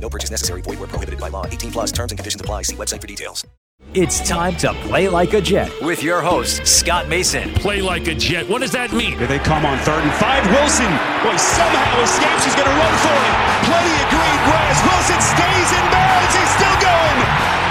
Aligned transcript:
No 0.00 0.08
purchase 0.08 0.30
necessary. 0.30 0.62
Void 0.62 0.78
where 0.78 0.88
prohibited 0.88 1.20
by 1.20 1.28
law. 1.28 1.46
18 1.46 1.72
plus 1.72 1.92
terms 1.92 2.12
and 2.12 2.18
conditions 2.18 2.40
apply. 2.40 2.62
See 2.62 2.76
website 2.76 3.00
for 3.00 3.06
details. 3.06 3.44
It's 3.92 4.26
time 4.26 4.56
to 4.64 4.72
play 4.88 5.08
like 5.08 5.32
a 5.32 5.40
Jet 5.40 5.70
with 5.80 6.02
your 6.02 6.20
host, 6.20 6.66
Scott 6.66 7.08
Mason. 7.08 7.52
Play 7.60 7.80
like 7.80 8.08
a 8.08 8.14
Jet. 8.14 8.48
What 8.48 8.60
does 8.60 8.72
that 8.72 8.92
mean? 8.92 9.16
Here 9.16 9.28
they 9.28 9.38
come 9.38 9.64
on 9.64 9.76
third 9.84 10.00
and 10.00 10.12
five. 10.16 10.44
Wilson, 10.48 10.88
boy, 11.20 11.36
somehow 11.36 11.92
escapes. 12.00 12.44
He's 12.44 12.56
going 12.56 12.68
to 12.68 12.76
run 12.76 12.94
for 13.04 13.16
it. 13.16 13.34
Plenty 13.68 13.94
of 14.00 14.08
green 14.12 14.40
grass. 14.48 14.76
Wilson 14.80 15.20
stays 15.20 15.70
in 15.76 15.84
bounds. 15.92 16.32
He's 16.32 16.52
still 16.56 16.76
going. 16.80 17.18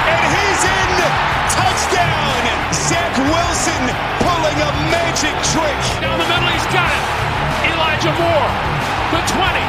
And 0.09 0.25
he's 0.29 0.61
in. 0.65 0.93
Touchdown. 1.57 2.41
Zach 2.73 3.13
Wilson 3.21 3.83
pulling 4.21 4.57
a 4.61 4.71
magic 4.93 5.35
trick. 5.53 5.77
Down 6.05 6.17
the 6.21 6.25
middle, 6.29 6.49
he's 6.53 6.69
got 6.69 6.89
it. 6.89 7.03
Elijah 7.69 8.13
Moore, 8.17 8.49
the 9.13 9.21
20, 9.25 9.61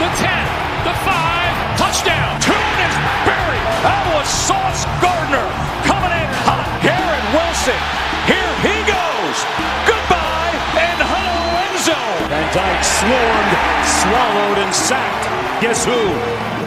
the 0.00 0.10
10, 0.22 0.63
the 0.84 0.92
5, 1.00 1.80
touchdown. 1.80 2.36
Tune 2.44 2.78
is 2.84 2.96
buried. 3.24 3.66
That 3.80 4.04
was 4.12 4.28
Sauce 4.28 4.84
Gardner 5.00 5.48
coming 5.88 6.12
in 6.12 6.28
hot. 6.44 6.68
Garrett 6.84 7.24
Wilson, 7.32 7.80
here 8.28 8.54
he 8.60 8.76
goes. 8.84 9.36
Goodbye 9.88 10.52
and 10.76 10.98
hello, 11.00 11.40
Enzo. 11.72 11.96
Van 12.28 12.48
Dyke 12.52 12.84
swarmed, 12.84 13.54
swallowed, 14.04 14.58
and 14.60 14.72
sacked. 14.76 15.24
Guess 15.64 15.88
who? 15.88 15.96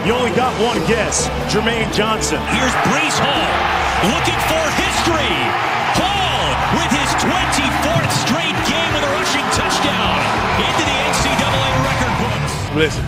You 0.02 0.18
only 0.18 0.34
got 0.34 0.50
one 0.58 0.82
guess. 0.90 1.30
Jermaine 1.46 1.86
Johnson. 1.94 2.42
Here's 2.50 2.74
Breece 2.90 3.18
Hall 3.22 3.78
looking 4.10 4.40
for 4.50 4.64
history. 4.82 5.34
Hall 5.94 6.42
with 6.74 6.90
his 6.90 7.10
24th 7.22 8.12
straight 8.26 8.58
game 8.66 8.90
with 8.98 9.06
a 9.06 9.12
rushing 9.14 9.46
touchdown 9.54 10.18
into 10.58 10.82
the 10.82 10.96
NCAA 11.06 11.70
record 11.86 12.14
books. 12.18 12.52
Listen, 12.74 13.04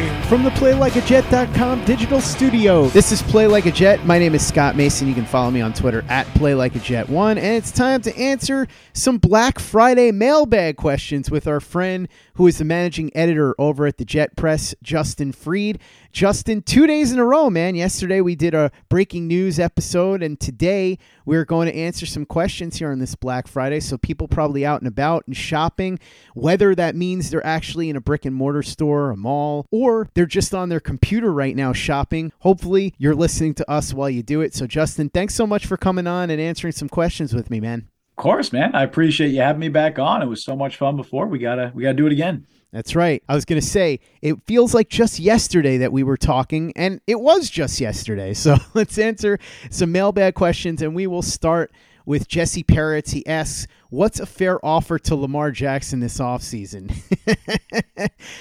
you. 0.00 0.22
From 0.24 0.42
the 0.42 0.50
PlayLikeAJet.com 0.50 1.84
digital 1.84 2.20
studio, 2.20 2.86
this 2.88 3.12
is 3.12 3.20
Play 3.22 3.46
Like 3.46 3.66
a 3.66 3.70
Jet. 3.70 4.04
My 4.06 4.18
name 4.18 4.34
is 4.34 4.46
Scott 4.46 4.76
Mason. 4.76 5.08
You 5.08 5.14
can 5.14 5.26
follow 5.26 5.50
me 5.50 5.60
on 5.60 5.72
Twitter 5.72 6.04
at 6.08 6.26
PlayLikeAJet1. 6.28 7.30
And 7.32 7.56
it's 7.56 7.70
time 7.70 8.00
to 8.02 8.16
answer 8.16 8.66
some 8.92 9.18
Black 9.18 9.58
Friday 9.58 10.12
mailbag 10.12 10.76
questions 10.76 11.30
with 11.30 11.46
our 11.46 11.60
friend 11.60 12.08
who 12.34 12.46
is 12.46 12.58
the 12.58 12.64
managing 12.64 13.14
editor 13.16 13.54
over 13.58 13.86
at 13.86 13.98
the 13.98 14.04
Jet 14.04 14.36
Press, 14.36 14.74
Justin 14.82 15.32
Fried. 15.32 15.78
Justin, 16.12 16.60
two 16.60 16.86
days 16.86 17.10
in 17.10 17.18
a 17.18 17.24
row, 17.24 17.48
man. 17.48 17.74
Yesterday 17.74 18.20
we 18.20 18.34
did 18.34 18.52
a 18.52 18.70
breaking 18.90 19.26
news 19.26 19.58
episode, 19.58 20.22
and 20.22 20.38
today 20.38 20.98
we're 21.24 21.46
going 21.46 21.66
to 21.68 21.74
answer 21.74 22.04
some 22.04 22.26
questions 22.26 22.76
here 22.76 22.92
on 22.92 22.98
this 22.98 23.14
Black 23.14 23.48
Friday. 23.48 23.80
So 23.80 23.96
people 23.96 24.28
probably 24.28 24.66
out 24.66 24.82
and 24.82 24.88
about 24.88 25.26
and 25.26 25.34
shopping, 25.34 25.98
whether 26.34 26.74
that 26.74 26.94
means 26.94 27.30
they're 27.30 27.44
actually 27.46 27.88
in 27.88 27.96
a 27.96 28.00
brick 28.00 28.26
and 28.26 28.36
mortar 28.36 28.62
store, 28.62 29.10
a 29.10 29.16
mall, 29.16 29.66
or 29.70 30.10
they're 30.12 30.26
just 30.26 30.54
on 30.54 30.68
their 30.68 30.80
computer 30.80 31.32
right 31.32 31.56
now 31.56 31.72
shopping. 31.72 32.30
Hopefully 32.40 32.94
you're 32.98 33.14
listening 33.14 33.54
to 33.54 33.70
us 33.70 33.94
while 33.94 34.10
you 34.10 34.22
do 34.22 34.42
it. 34.42 34.54
So 34.54 34.66
Justin, 34.66 35.08
thanks 35.08 35.34
so 35.34 35.46
much 35.46 35.64
for 35.64 35.78
coming 35.78 36.06
on 36.06 36.28
and 36.28 36.40
answering 36.40 36.74
some 36.74 36.90
questions 36.90 37.34
with 37.34 37.48
me, 37.48 37.58
man. 37.58 37.88
Course, 38.22 38.52
man. 38.52 38.72
I 38.72 38.84
appreciate 38.84 39.30
you 39.30 39.40
having 39.40 39.58
me 39.58 39.68
back 39.68 39.98
on. 39.98 40.22
It 40.22 40.26
was 40.26 40.44
so 40.44 40.54
much 40.54 40.76
fun 40.76 40.94
before. 40.94 41.26
We 41.26 41.40
gotta 41.40 41.72
we 41.74 41.82
gotta 41.82 41.94
do 41.94 42.06
it 42.06 42.12
again. 42.12 42.46
That's 42.70 42.94
right. 42.94 43.20
I 43.28 43.34
was 43.34 43.44
going 43.44 43.60
to 43.60 43.66
say, 43.66 43.98
it 44.22 44.36
feels 44.46 44.72
like 44.74 44.88
just 44.88 45.18
yesterday 45.18 45.76
that 45.78 45.92
we 45.92 46.04
were 46.04 46.16
talking, 46.16 46.72
and 46.76 47.00
it 47.08 47.20
was 47.20 47.50
just 47.50 47.80
yesterday. 47.80 48.32
So 48.42 48.56
let's 48.74 48.96
answer 48.96 49.40
some 49.70 49.90
mailbag 49.90 50.34
questions, 50.36 50.82
and 50.82 50.94
we 50.94 51.08
will 51.08 51.22
start 51.22 51.72
with 52.06 52.28
Jesse 52.28 52.62
Parrots. 52.62 53.10
He 53.10 53.26
asks, 53.26 53.66
What's 53.90 54.20
a 54.20 54.26
fair 54.26 54.64
offer 54.64 55.00
to 55.00 55.16
Lamar 55.16 55.50
Jackson 55.50 55.98
this 55.98 56.18
offseason? 56.18 56.94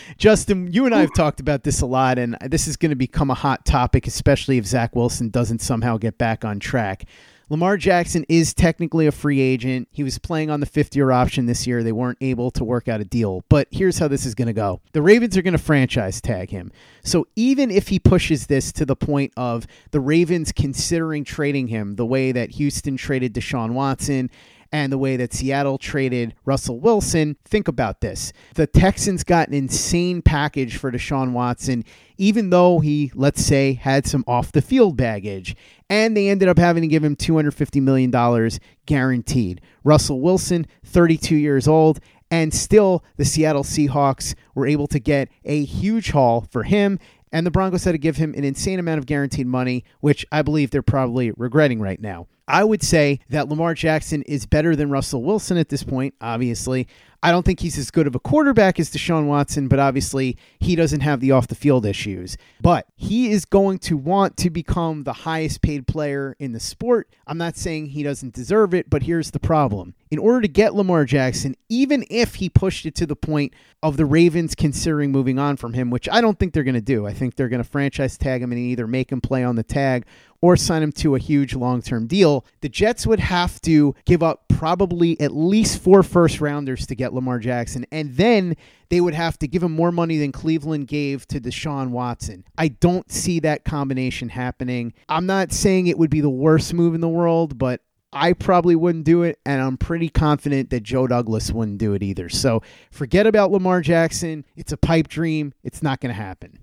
Justin, 0.20 0.72
you 0.72 0.86
and 0.86 0.94
I 0.94 1.02
have 1.02 1.14
talked 1.16 1.40
about 1.40 1.64
this 1.64 1.82
a 1.82 1.88
lot, 1.88 2.20
and 2.20 2.38
this 2.48 2.68
is 2.68 2.78
going 2.78 2.92
to 2.92 2.96
become 2.96 3.32
a 3.32 3.36
hot 3.36 3.66
topic, 3.66 4.06
especially 4.06 4.60
if 4.60 4.66
Zach 4.68 4.96
Wilson 4.96 5.30
doesn't 5.30 5.60
somehow 5.60 5.98
get 5.98 6.20
back 6.20 6.46
on 6.46 6.60
track. 6.60 7.06
Lamar 7.52 7.76
Jackson 7.76 8.26
is 8.30 8.54
technically 8.54 9.08
a 9.08 9.12
free 9.12 9.42
agent. 9.42 9.90
He 9.92 10.04
was 10.04 10.18
playing 10.18 10.50
on 10.50 10.62
the 10.62 10.66
fifth 10.66 10.96
year 10.96 11.12
option 11.12 11.48
this 11.48 11.68
year. 11.68 11.84
They 11.84 11.92
weren't 11.92 12.18
able 12.22 12.50
to 12.52 12.64
work 12.64 12.88
out 12.88 13.02
a 13.02 13.04
deal. 13.04 13.44
But 13.50 13.68
here's 13.72 14.00
how 14.00 14.08
this 14.08 14.26
is 14.26 14.34
going 14.34 14.48
to 14.48 14.54
go 14.54 14.80
the 14.94 15.02
Ravens 15.02 15.36
are 15.36 15.42
going 15.42 15.52
to 15.52 15.58
franchise 15.58 16.22
tag 16.22 16.50
him. 16.50 16.72
So 17.04 17.28
even 17.36 17.70
if 17.70 17.90
he 17.90 18.00
pushes 18.00 18.48
this 18.48 18.72
to 18.72 18.86
the 18.86 18.96
point 18.96 19.34
of 19.36 19.68
the 19.92 20.00
Ravens 20.00 20.54
considering 20.54 21.26
trading 21.26 21.68
him 21.68 21.98
the 21.98 22.06
way 22.06 22.32
that 22.32 22.52
Houston 22.52 22.96
traded 22.96 23.34
Deshaun 23.34 23.74
Watson, 23.74 24.30
and 24.72 24.92
the 24.92 24.98
way 24.98 25.18
that 25.18 25.34
Seattle 25.34 25.78
traded 25.78 26.34
Russell 26.46 26.80
Wilson, 26.80 27.36
think 27.46 27.68
about 27.68 28.02
this. 28.02 28.32
The 28.56 28.68
Texans 28.68 29.24
got 29.24 29.50
an 29.50 29.54
insane 29.54 30.22
package 30.22 30.78
for 30.78 30.92
Deshaun 30.92 31.34
Watson, 31.34 31.84
even 32.18 32.50
though 32.50 32.80
he, 32.80 33.12
let's 33.14 33.44
say, 33.44 33.74
had 33.74 34.06
some 34.06 34.24
off 34.28 34.52
the 34.52 34.62
field 34.62 34.96
baggage. 34.96 35.56
And 35.90 36.16
they 36.16 36.30
ended 36.30 36.48
up 36.48 36.58
having 36.58 36.82
to 36.82 36.88
give 36.88 37.04
him 37.04 37.16
$250 37.16 37.82
million 37.82 38.50
guaranteed. 38.86 39.62
Russell 39.84 40.22
Wilson, 40.22 40.66
32 40.86 41.36
years 41.36 41.68
old, 41.68 42.00
and 42.30 42.54
still 42.54 43.04
the 43.18 43.26
Seattle 43.26 43.64
Seahawks 43.64 44.36
were 44.56 44.66
able 44.66 44.88
to 44.88 45.00
get 45.00 45.28
a 45.44 45.66
huge 45.66 46.12
haul 46.12 46.48
for 46.50 46.64
him. 46.64 46.98
And 47.34 47.46
the 47.46 47.52
Broncos 47.52 47.84
had 47.84 47.92
to 47.94 47.98
give 47.98 48.18
him 48.18 48.34
an 48.34 48.44
insane 48.44 48.80
amount 48.80 49.00
of 49.00 49.06
guaranteed 49.06 49.48
money, 49.48 49.84
which 50.00 50.26
I 50.32 50.42
believe 50.42 50.72
they're 50.72 50.82
probably 50.82 51.32
regretting 51.32 51.82
right 51.82 52.00
now. 52.00 52.28
I 52.52 52.66
would 52.66 52.84
say 52.84 53.22
that 53.30 53.48
Lamar 53.48 53.74
Jackson 53.74 54.24
is 54.24 54.46
better 54.46 54.76
than 54.76 54.90
Russell 54.90 55.24
Wilson 55.24 55.58
at 55.58 55.70
this 55.70 55.84
point, 55.84 56.16
obviously. 56.20 56.86
I 57.24 57.32
don't 57.32 57.44
think 57.44 57.60
he's 57.60 57.78
as 57.78 57.92
good 57.92 58.08
of 58.08 58.16
a 58.16 58.20
quarterback 58.20 58.80
as 58.80 58.90
Deshaun 58.90 59.28
Watson, 59.28 59.68
but 59.68 59.78
obviously 59.78 60.38
he 60.60 60.76
doesn't 60.76 61.02
have 61.02 61.20
the 61.20 61.32
off 61.32 61.48
the 61.48 61.56
field 61.56 61.86
issues. 61.86 62.36
But 62.60 62.88
he 62.96 63.32
is 63.32 63.46
going 63.46 63.78
to 63.80 63.96
want 63.96 64.38
to 64.38 64.50
become 64.50 65.04
the 65.04 65.14
highest 65.14 65.62
paid 65.62 65.86
player 65.86 66.36
in 66.40 66.52
the 66.52 66.60
sport. 66.60 67.14
I'm 67.28 67.38
not 67.38 67.58
saying 67.58 67.88
he 67.88 68.02
doesn't 68.02 68.34
deserve 68.34 68.74
it, 68.74 68.90
but 68.90 69.04
here's 69.04 69.32
the 69.32 69.40
problem. 69.40 69.94
In 70.10 70.18
order 70.18 70.42
to 70.42 70.48
get 70.48 70.74
Lamar 70.74 71.06
Jackson, 71.06 71.56
even 71.70 72.04
if 72.10 72.36
he 72.36 72.50
pushed 72.50 72.88
it 72.88 72.96
to 72.96 73.06
the 73.06 73.16
point 73.16 73.54
of 73.84 73.98
the 73.98 74.06
Ravens 74.06 74.56
considering 74.56 75.12
moving 75.12 75.38
on 75.38 75.58
from 75.58 75.74
him, 75.74 75.92
which 75.92 76.10
I 76.12 76.22
don't 76.22 76.40
think 76.40 76.54
they're 76.54 76.64
going 76.64 76.74
to 76.74 76.82
do, 76.82 77.06
I 77.06 77.14
think 77.14 77.36
they're 77.36 77.50
going 77.50 77.64
to 77.64 77.70
franchise 77.70 78.18
tag 78.18 78.42
him 78.42 78.52
and 78.52 78.60
either 78.60 78.88
make 78.88 79.12
him 79.12 79.22
play 79.22 79.44
on 79.44 79.56
the 79.56 79.64
tag 79.64 80.06
or 80.42 80.58
sign 80.58 80.84
him 80.84 80.92
to 80.92 81.16
a 81.16 81.20
huge 81.20 81.54
long 81.54 81.82
term 81.82 82.08
deal, 82.08 82.46
the 82.62 82.70
Jets 82.70 83.06
would 83.08 83.20
have 83.20 83.62
to 83.62 83.96
give 84.06 84.24
up 84.24 84.46
probably 84.50 85.20
at 85.20 85.36
least 85.36 85.82
four 85.82 86.04
first 86.04 86.42
rounders 86.42 86.86
to 86.88 86.96
get 86.96 87.14
Lamar 87.14 87.40
Jackson. 87.40 87.86
And 87.92 88.16
then 88.16 88.56
they 88.90 89.02
would 89.02 89.14
have 89.14 89.40
to 89.40 89.48
give 89.48 89.64
him 89.64 89.72
more 89.72 89.92
money 89.92 90.18
than 90.18 90.32
Cleveland 90.32 90.88
gave 90.88 91.28
to 91.28 91.40
Deshaun 91.40 91.90
Watson. 91.90 92.44
I 92.58 92.68
don't 92.68 93.10
see 93.12 93.40
that 93.40 93.64
combination 93.64 94.30
happening. 94.30 94.94
I'm 95.08 95.26
not 95.26 95.52
saying 95.52 95.88
it 95.88 95.98
would 95.98 96.10
be 96.10 96.22
the 96.22 96.30
worst 96.30 96.74
move 96.74 96.94
in 96.94 97.02
the 97.02 97.10
world, 97.10 97.58
but 97.58 97.82
I 98.14 98.34
probably 98.34 98.76
wouldn't 98.76 99.06
do 99.06 99.24
it, 99.24 99.40
and 99.46 99.62
I'm 99.62 99.78
pretty 99.78 100.10
confident 100.10 100.70
that 100.72 100.84
Joe 100.84 101.08
Douglas 101.08 101.50
wouldn't 101.52 101.78
do 101.78 101.94
it 101.94 102.04
either. 102.04 102.28
So 102.28 102.62
forget 102.92 103.26
about 103.26 103.52
Lamar 103.52 103.80
Jackson. 103.80 104.46
It's 104.58 104.74
a 104.74 104.78
pipe 104.78 105.08
dream. 105.08 105.54
It's 105.64 105.82
not 105.82 106.02
going 106.02 106.14
to 106.14 106.22
happen. 106.22 106.60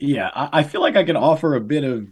Yeah, 0.00 0.30
I, 0.34 0.60
I 0.60 0.62
feel 0.64 0.80
like 0.80 0.96
I 0.96 1.04
can 1.04 1.16
offer 1.16 1.54
a 1.54 1.60
bit 1.60 1.84
of 1.84 2.08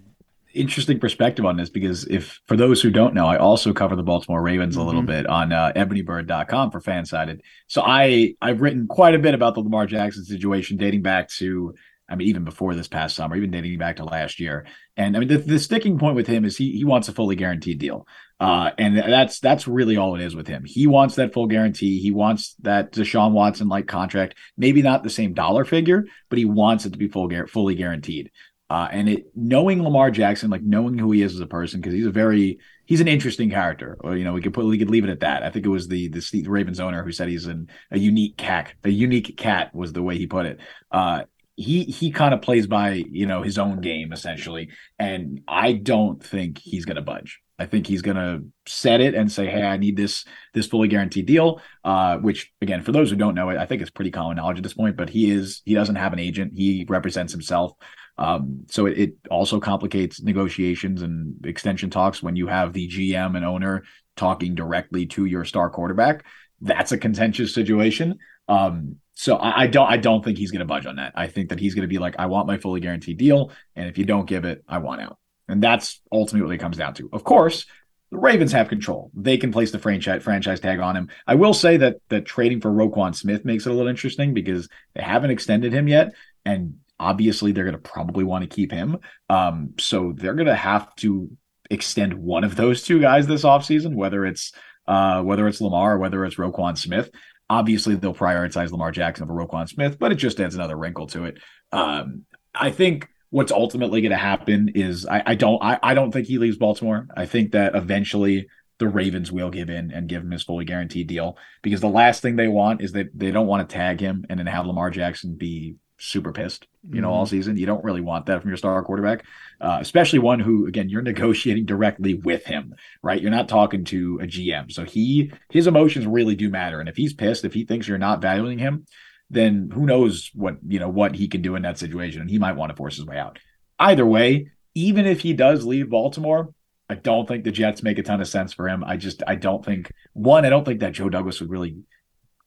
interesting 0.56 0.99
perspective 0.99 1.44
on 1.44 1.56
this 1.56 1.70
because 1.70 2.06
if 2.06 2.41
for 2.47 2.56
those 2.56 2.82
who 2.82 2.91
don't 2.91 3.14
know, 3.14 3.26
I 3.26 3.37
also 3.37 3.73
cover 3.73 3.94
the 3.97 4.03
Baltimore 4.03 4.43
Ravens 4.43 4.76
a 4.76 4.82
little 4.82 5.03
Mhm. 5.03 5.06
bit 5.06 5.26
on 5.26 5.53
uh, 5.53 5.73
ebonybird.com 5.76 6.70
for 6.70 6.81
fansided. 6.81 7.41
So 7.67 7.82
I 7.85 8.35
I've 8.41 8.61
written 8.61 8.87
quite 8.87 9.14
a 9.14 9.19
bit 9.19 9.35
about 9.35 9.55
the 9.55 9.61
Lamar 9.61 9.87
Jackson 9.87 10.25
situation 10.25 10.76
dating 10.76 11.03
back 11.03 11.29
to 11.38 11.75
I 12.08 12.14
mean 12.14 12.29
even 12.29 12.44
before 12.44 12.75
this 12.75 12.88
past 12.88 13.17
summer, 13.17 13.37
even 13.37 13.50
dating 13.50 13.79
back 13.79 13.97
to 13.97 14.05
last 14.05 14.41
year. 14.41 14.67
And 14.97 15.17
I 15.17 15.20
mean 15.20 15.29
the, 15.29 15.38
the 15.38 15.58
sticking 15.58 15.99
point 15.99 16.17
with 16.17 16.26
him 16.26 16.44
is 16.44 16.56
he 16.56 16.73
he 16.73 16.85
wants 16.85 17.09
a 17.09 17.12
fully 17.12 17.37
guaranteed 17.37 17.79
deal. 17.79 18.06
Uh, 18.38 18.70
and 18.76 18.99
that's 18.99 19.41
that's 19.41 19.67
really 19.67 19.97
all 19.97 20.14
it 20.14 20.20
is 20.20 20.37
with 20.37 20.47
him. 20.47 20.62
He 20.67 20.87
wants 20.87 21.14
that 21.14 21.32
full 21.32 21.47
guarantee. 21.47 22.00
He 22.00 22.11
wants 22.11 22.55
that 22.61 22.93
Deshaun 22.93 23.32
Watson 23.32 23.69
like 23.69 23.87
contract. 23.87 24.35
Maybe 24.59 24.82
not 24.82 25.02
the 25.02 25.09
same 25.09 25.32
dollar 25.32 25.64
figure, 25.64 26.05
but 26.29 26.38
he 26.38 26.44
wants 26.44 26.85
it 26.85 26.93
to 26.93 26.99
be 26.99 27.09
full 27.09 27.31
fully 27.49 27.75
guaranteed. 27.76 28.31
Uh, 28.68 28.88
and 28.90 29.08
it 29.08 29.30
knowing 29.34 29.82
Lamar 29.82 30.10
Jackson, 30.10 30.50
like 30.50 30.62
knowing 30.62 30.98
who 30.98 31.12
he 31.12 31.22
is 31.22 31.34
as 31.34 31.40
a 31.40 31.46
person, 31.46 31.80
because 31.80 31.94
he's 31.94 32.06
a 32.06 32.10
very 32.10 32.58
he's 32.84 33.00
an 33.00 33.08
interesting 33.08 33.50
character. 33.50 33.96
Or 34.00 34.16
you 34.16 34.24
know, 34.24 34.32
we 34.32 34.40
could 34.40 34.54
put 34.54 34.66
we 34.66 34.78
could 34.78 34.90
leave 34.90 35.04
it 35.04 35.10
at 35.10 35.20
that. 35.20 35.42
I 35.42 35.50
think 35.50 35.66
it 35.66 35.70
was 35.70 35.88
the 35.88 36.08
the, 36.08 36.42
Ravens 36.48 36.80
owner 36.80 37.04
who 37.04 37.12
said 37.12 37.28
he's 37.28 37.46
an, 37.46 37.68
a 37.90 37.98
unique 37.98 38.36
cat. 38.36 38.72
A 38.82 38.90
unique 38.90 39.36
cat 39.36 39.74
was 39.74 39.92
the 39.92 40.02
way 40.02 40.18
he 40.18 40.26
put 40.26 40.46
it. 40.46 40.58
Uh, 40.90 41.24
he 41.56 41.84
he 41.84 42.10
kind 42.10 42.34
of 42.34 42.42
plays 42.42 42.66
by 42.66 43.04
you 43.10 43.26
know 43.26 43.42
his 43.42 43.58
own 43.58 43.80
game 43.80 44.12
essentially, 44.12 44.70
and 44.98 45.40
I 45.48 45.72
don't 45.72 46.22
think 46.22 46.58
he's 46.58 46.84
to 46.96 47.02
budge. 47.02 47.40
I 47.58 47.64
think 47.64 47.86
he's 47.86 48.02
to 48.16 48.44
set 48.66 49.00
it 49.00 49.14
and 49.14 49.32
say, 49.32 49.46
"Hey, 49.46 49.62
I 49.62 49.78
need 49.78 49.96
this 49.96 50.24
this 50.52 50.66
fully 50.66 50.88
guaranteed 50.88 51.26
deal." 51.26 51.60
Uh, 51.82 52.18
which 52.18 52.52
again, 52.60 52.82
for 52.82 52.92
those 52.92 53.10
who 53.10 53.16
don't 53.16 53.34
know 53.34 53.48
it, 53.48 53.56
I 53.56 53.64
think 53.64 53.80
it's 53.80 53.90
pretty 53.90 54.10
common 54.10 54.36
knowledge 54.36 54.58
at 54.58 54.62
this 54.62 54.74
point. 54.74 54.96
But 54.96 55.08
he 55.08 55.30
is 55.30 55.62
he 55.64 55.74
doesn't 55.74 55.96
have 55.96 56.12
an 56.12 56.18
agent; 56.18 56.52
he 56.54 56.84
represents 56.88 57.32
himself. 57.32 57.72
Um, 58.18 58.64
so 58.68 58.86
it, 58.86 58.98
it 58.98 59.14
also 59.30 59.60
complicates 59.60 60.22
negotiations 60.22 61.02
and 61.02 61.44
extension 61.44 61.90
talks 61.90 62.22
when 62.22 62.36
you 62.36 62.46
have 62.46 62.72
the 62.72 62.88
GM 62.88 63.36
and 63.36 63.44
owner 63.44 63.84
talking 64.16 64.54
directly 64.54 65.06
to 65.06 65.26
your 65.26 65.44
star 65.44 65.70
quarterback. 65.70 66.24
That's 66.60 66.92
a 66.92 66.98
contentious 66.98 67.54
situation. 67.54 68.18
Um, 68.48 68.96
so 69.14 69.36
I, 69.36 69.62
I 69.62 69.66
don't 69.66 69.86
I 69.86 69.96
don't 69.96 70.24
think 70.24 70.38
he's 70.38 70.50
going 70.50 70.60
to 70.60 70.66
budge 70.66 70.86
on 70.86 70.96
that. 70.96 71.12
I 71.14 71.26
think 71.26 71.50
that 71.50 71.60
he's 71.60 71.74
going 71.74 71.82
to 71.82 71.88
be 71.88 71.98
like, 71.98 72.16
I 72.18 72.26
want 72.26 72.46
my 72.46 72.58
fully 72.58 72.80
guaranteed 72.80 73.18
deal, 73.18 73.50
and 73.74 73.88
if 73.88 73.98
you 73.98 74.04
don't 74.04 74.26
give 74.26 74.44
it, 74.44 74.62
I 74.68 74.78
want 74.78 75.00
out. 75.00 75.18
And 75.48 75.62
that's 75.62 76.00
ultimately 76.10 76.46
what 76.46 76.54
it 76.54 76.58
comes 76.58 76.76
down 76.76 76.94
to. 76.94 77.08
Of 77.12 77.24
course, 77.24 77.66
the 78.10 78.18
Ravens 78.18 78.52
have 78.52 78.68
control. 78.68 79.10
They 79.14 79.36
can 79.36 79.52
place 79.52 79.70
the 79.70 79.78
franchise 79.78 80.22
franchise 80.22 80.60
tag 80.60 80.80
on 80.80 80.96
him. 80.96 81.08
I 81.26 81.34
will 81.34 81.54
say 81.54 81.76
that 81.78 81.96
that 82.08 82.24
trading 82.26 82.60
for 82.60 82.70
Roquan 82.70 83.14
Smith 83.14 83.44
makes 83.44 83.66
it 83.66 83.70
a 83.70 83.72
little 83.72 83.88
interesting 83.88 84.34
because 84.34 84.68
they 84.94 85.02
haven't 85.02 85.30
extended 85.30 85.72
him 85.72 85.88
yet, 85.88 86.14
and 86.44 86.76
obviously 86.98 87.52
they're 87.52 87.64
going 87.64 87.75
to 87.75 87.90
probably 87.90 88.25
want 88.25 88.43
to 88.43 88.54
keep 88.54 88.72
him. 88.72 88.98
Um, 89.28 89.75
so 89.78 90.12
they're 90.16 90.34
going 90.34 90.46
to 90.46 90.54
have 90.54 90.94
to 90.96 91.31
extend 91.70 92.14
one 92.14 92.44
of 92.44 92.56
those 92.56 92.82
two 92.82 93.00
guys 93.00 93.26
this 93.26 93.44
offseason, 93.44 93.94
whether 93.94 94.25
it's 94.25 94.52
uh, 94.87 95.22
whether 95.22 95.48
it's 95.48 95.60
Lamar 95.60 95.94
or 95.94 95.98
whether 95.98 96.25
it's 96.25 96.37
Roquan 96.37 96.78
Smith. 96.78 97.10
Obviously, 97.48 97.94
they'll 97.94 98.14
prioritize 98.14 98.70
Lamar 98.70 98.90
Jackson 98.90 99.25
over 99.25 99.34
Roquan 99.34 99.69
Smith, 99.69 99.98
but 99.98 100.12
it 100.12 100.16
just 100.16 100.40
adds 100.40 100.54
another 100.54 100.76
wrinkle 100.76 101.06
to 101.08 101.25
it. 101.25 101.38
Um, 101.72 102.25
I 102.54 102.70
think 102.70 103.08
what's 103.31 103.52
ultimately 103.52 104.00
going 104.00 104.10
to 104.10 104.16
happen 104.16 104.70
is 104.75 105.06
I, 105.06 105.22
I 105.26 105.34
don't 105.34 105.62
I, 105.62 105.78
I 105.82 105.94
don't 105.94 106.12
think 106.12 106.26
he 106.26 106.38
leaves 106.38 106.56
Baltimore. 106.56 107.06
I 107.16 107.26
think 107.26 107.52
that 107.52 107.75
eventually 107.75 108.49
the 108.78 108.88
Ravens 108.88 109.32
will 109.32 109.50
give 109.50 109.70
in 109.70 109.90
and 109.90 110.08
give 110.08 110.22
him 110.22 110.31
his 110.31 110.42
fully 110.42 110.64
guaranteed 110.64 111.06
deal 111.06 111.38
because 111.62 111.81
the 111.81 111.88
last 111.88 112.20
thing 112.20 112.37
they 112.37 112.49
want 112.49 112.82
is 112.82 112.92
that 112.92 113.06
they 113.14 113.31
don't 113.31 113.46
want 113.46 113.66
to 113.66 113.75
tag 113.75 114.00
him 114.00 114.26
and 114.28 114.38
then 114.38 114.46
have 114.46 114.66
Lamar 114.66 114.90
Jackson 114.90 115.34
be 115.34 115.76
super 115.98 116.32
pissed, 116.32 116.66
you 116.90 117.00
know, 117.00 117.10
all 117.10 117.26
season. 117.26 117.56
You 117.56 117.66
don't 117.66 117.84
really 117.84 118.00
want 118.00 118.26
that 118.26 118.40
from 118.40 118.50
your 118.50 118.56
star 118.56 118.82
quarterback, 118.82 119.25
uh, 119.60 119.78
especially 119.81 120.19
one 120.19 120.40
who, 120.40 120.66
again, 120.66 120.88
you're 120.88 121.02
negotiating 121.02 121.66
directly 121.66 122.14
with 122.14 122.44
him, 122.44 122.75
right? 123.02 123.20
You're 123.20 123.31
not 123.31 123.48
talking 123.48 123.84
to 123.87 124.20
a 124.22 124.26
GM. 124.26 124.70
So 124.72 124.84
he, 124.84 125.32
his 125.50 125.66
emotions 125.66 126.06
really 126.06 126.37
do 126.37 126.50
matter. 126.50 126.81
And 126.81 126.88
if 126.88 126.96
he's 126.96 127.14
pissed, 127.14 127.44
if 127.44 127.54
he 127.54 127.64
thinks 127.64 127.88
you're 127.88 127.98
not 127.98 128.20
valuing 128.20 128.58
him, 128.58 128.87
then 129.31 129.70
who 129.72 129.87
knows 129.87 130.31
what, 130.34 130.56
you 130.66 130.78
know, 130.78 130.88
what 130.88 131.14
he 131.14 131.28
can 131.28 131.43
do 131.43 131.56
in 131.56 131.62
that 131.62 131.78
situation. 131.78 132.20
And 132.20 132.31
he 132.31 132.38
might 132.38 132.56
want 132.56 132.70
to 132.70 132.76
force 132.76 132.96
his 132.96 133.06
way 133.06 133.19
out. 133.19 133.38
Either 133.78 134.06
way, 134.06 134.50
even 134.75 135.06
if 135.06 135.20
he 135.20 135.32
does 135.32 135.64
leave 135.64 135.90
Baltimore, 135.90 136.52
I 136.88 136.94
don't 136.94 137.26
think 137.26 137.42
the 137.42 137.50
Jets 137.50 137.82
make 137.82 137.99
a 137.99 138.02
ton 138.02 138.20
of 138.20 138.28
sense 138.28 138.52
for 138.52 138.69
him. 138.69 138.84
I 138.84 138.96
just, 138.96 139.22
I 139.26 139.34
don't 139.34 139.64
think, 139.64 139.90
one, 140.12 140.44
I 140.44 140.50
don't 140.50 140.64
think 140.64 140.81
that 140.81 140.92
Joe 140.92 141.08
Douglas 141.08 141.40
would 141.40 141.50
really 141.50 141.78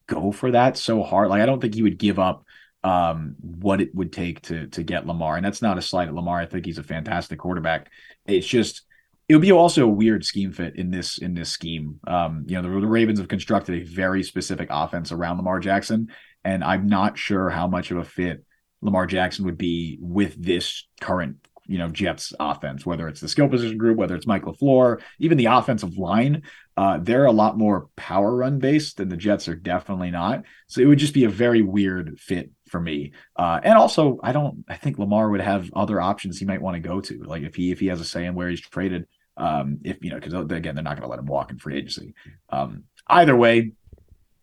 go 0.08 0.32
for 0.32 0.52
that 0.52 0.78
so 0.78 1.04
hard. 1.04 1.30
Like, 1.30 1.42
I 1.42 1.46
don't 1.46 1.60
think 1.60 1.76
he 1.76 1.84
would 1.84 1.98
give 1.98 2.20
up 2.20 2.46
um 2.84 3.36
what 3.42 3.82
it 3.82 3.94
would 3.94 4.14
take 4.14 4.42
to 4.42 4.68
to 4.68 4.84
get 4.84 5.06
Lamar. 5.06 5.36
And 5.36 5.46
that's 5.46 5.62
not 5.62 5.78
a 5.78 5.82
slight 5.82 6.08
at 6.08 6.14
Lamar. 6.14 6.40
I 6.40 6.46
think 6.46 6.66
he's 6.66 6.78
a 6.78 6.84
fantastic 6.84 7.40
quarterback. 7.40 7.90
It's 8.26 8.48
just 8.48 8.84
it 9.28 9.36
would 9.36 9.42
be 9.44 9.52
also 9.52 9.84
a 9.84 9.88
weird 9.88 10.26
scheme 10.26 10.52
fit 10.52 10.76
in 10.76 10.90
this 10.90 11.20
in 11.20 11.36
this 11.36 11.50
scheme. 11.50 12.00
Um, 12.08 12.46
you 12.48 12.56
know, 12.56 12.64
the, 12.64 12.80
the 12.82 12.88
Ravens 12.88 13.20
have 13.20 13.28
constructed 13.28 13.76
a 13.76 13.86
very 13.86 14.24
specific 14.24 14.70
offense 14.72 15.12
around 15.12 15.38
Lamar 15.38 15.60
Jackson, 15.60 16.08
and 16.44 16.64
I'm 16.64 16.88
not 16.88 17.18
sure 17.18 17.50
how 17.50 17.68
much 17.68 17.92
of 17.92 17.98
a 17.98 18.04
fit 18.04 18.44
Lamar 18.82 19.06
Jackson 19.06 19.46
would 19.46 19.58
be 19.58 20.00
with 20.02 20.42
this 20.42 20.88
current 21.00 21.38
you 21.70 21.78
know 21.78 21.90
Jets 21.90 22.34
offense, 22.40 22.86
whether 22.86 23.08
it's 23.08 23.22
the 23.22 23.28
skill 23.28 23.48
position 23.48 23.78
group, 23.78 23.98
whether 23.98 24.16
it's 24.16 24.26
Mike 24.26 24.44
LaFleur, 24.44 25.00
even 25.20 25.38
the 25.38 25.46
offensive 25.46 25.98
line. 25.98 26.42
Uh, 26.76 26.98
they're 27.00 27.26
a 27.26 27.32
lot 27.32 27.58
more 27.58 27.90
power 27.96 28.36
run 28.36 28.58
based, 28.58 29.00
and 29.00 29.12
the 29.12 29.18
Jets 29.18 29.48
are 29.48 29.56
definitely 29.56 30.10
not. 30.10 30.44
So 30.68 30.82
it 30.82 30.86
would 30.86 30.98
just 30.98 31.14
be 31.14 31.26
a 31.26 31.30
very 31.30 31.62
weird 31.62 32.20
fit 32.20 32.50
for 32.70 32.80
me. 32.80 33.14
Uh, 33.36 33.60
and 33.64 33.78
also, 33.78 34.20
I 34.24 34.32
don't. 34.32 34.64
I 34.68 34.76
think 34.76 34.98
Lamar 34.98 35.30
would 35.30 35.42
have 35.42 35.70
other 35.74 36.00
options 36.00 36.40
he 36.40 36.46
might 36.46 36.62
want 36.62 36.76
to 36.76 36.88
go 36.88 37.02
to, 37.02 37.24
like 37.24 37.44
if 37.44 37.56
he 37.56 37.72
if 37.72 37.80
he 37.80 37.88
has 37.88 38.02
a 38.02 38.06
say 38.06 38.26
in 38.26 38.36
where 38.36 38.50
he's 38.50 38.62
traded. 38.62 39.08
Um, 39.38 39.80
if 39.84 39.98
you 40.02 40.10
know, 40.10 40.20
because 40.20 40.34
again, 40.34 40.76
they're 40.76 40.84
not 40.84 40.98
going 40.98 41.04
to 41.04 41.08
let 41.08 41.20
him 41.20 41.26
walk 41.26 41.52
in 41.52 41.60
free 41.60 41.78
agency. 41.78 42.14
Um, 42.50 42.84
either 43.08 43.36
way, 43.36 43.72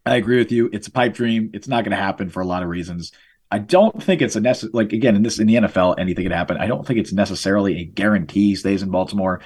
I 0.07 0.17
agree 0.17 0.39
with 0.39 0.53
you. 0.53 0.71
It's 0.73 0.87
a 0.87 0.93
pipe 0.93 1.15
dream. 1.15 1.51
It's 1.53 1.69
not 1.69 1.85
going 1.85 1.91
to 1.91 2.03
happen 2.03 2.31
for 2.31 2.41
a 2.41 2.47
lot 2.47 2.63
of 2.63 2.69
reasons. 2.69 3.13
I 3.51 3.59
don't 3.59 4.03
think 4.03 4.23
it's 4.23 4.37
a 4.37 4.41
necessary. 4.41 4.73
Like 4.73 4.93
again, 4.93 5.17
in 5.17 5.23
this 5.23 5.39
in 5.39 5.47
the 5.47 5.55
NFL, 5.55 5.97
anything 5.99 6.25
can 6.25 6.33
happen. 6.33 6.57
I 6.57 6.67
don't 6.67 6.87
think 6.87 6.99
it's 6.99 7.13
necessarily 7.13 7.81
a 7.81 7.85
guarantee 7.85 8.49
he 8.49 8.57
stays 8.57 8.83
in 8.83 8.91
Baltimore, 8.91 9.41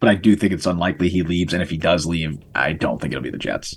but 0.00 0.08
I 0.08 0.14
do 0.14 0.36
think 0.36 0.52
it's 0.52 0.66
unlikely 0.66 1.08
he 1.08 1.22
leaves. 1.22 1.52
And 1.52 1.62
if 1.62 1.70
he 1.70 1.78
does 1.78 2.06
leave, 2.06 2.38
I 2.54 2.72
don't 2.72 3.00
think 3.00 3.12
it'll 3.12 3.22
be 3.22 3.30
the 3.30 3.38
Jets. 3.38 3.76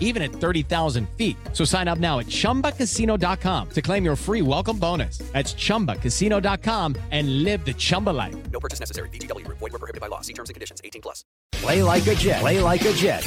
even 0.00 0.20
at 0.22 0.30
30,000 0.30 1.08
feet. 1.16 1.36
So 1.54 1.64
sign 1.64 1.88
up 1.88 1.98
now 1.98 2.18
at 2.18 2.26
chumbacasino.com 2.26 3.68
to 3.70 3.82
claim 3.82 4.04
your 4.04 4.16
free 4.16 4.42
welcome 4.42 4.78
bonus. 4.78 5.18
That's 5.32 5.54
chumbacasino.com 5.54 6.96
and 7.10 7.42
live 7.42 7.64
the 7.64 7.72
Chumba 7.72 8.10
life. 8.10 8.36
No 8.50 8.60
purchase 8.60 8.78
necessary. 8.78 9.08
VGW, 9.08 9.48
void, 9.48 9.60
were 9.60 9.70
prohibited 9.70 10.02
by 10.02 10.08
law. 10.08 10.20
See 10.20 10.34
terms 10.34 10.50
and 10.50 10.54
conditions 10.54 10.82
18 10.84 11.00
plus. 11.00 11.24
Play 11.52 11.82
like 11.82 12.06
a 12.06 12.14
Jet. 12.14 12.40
Play 12.40 12.60
like 12.60 12.84
a 12.84 12.92
Jet. 12.92 13.26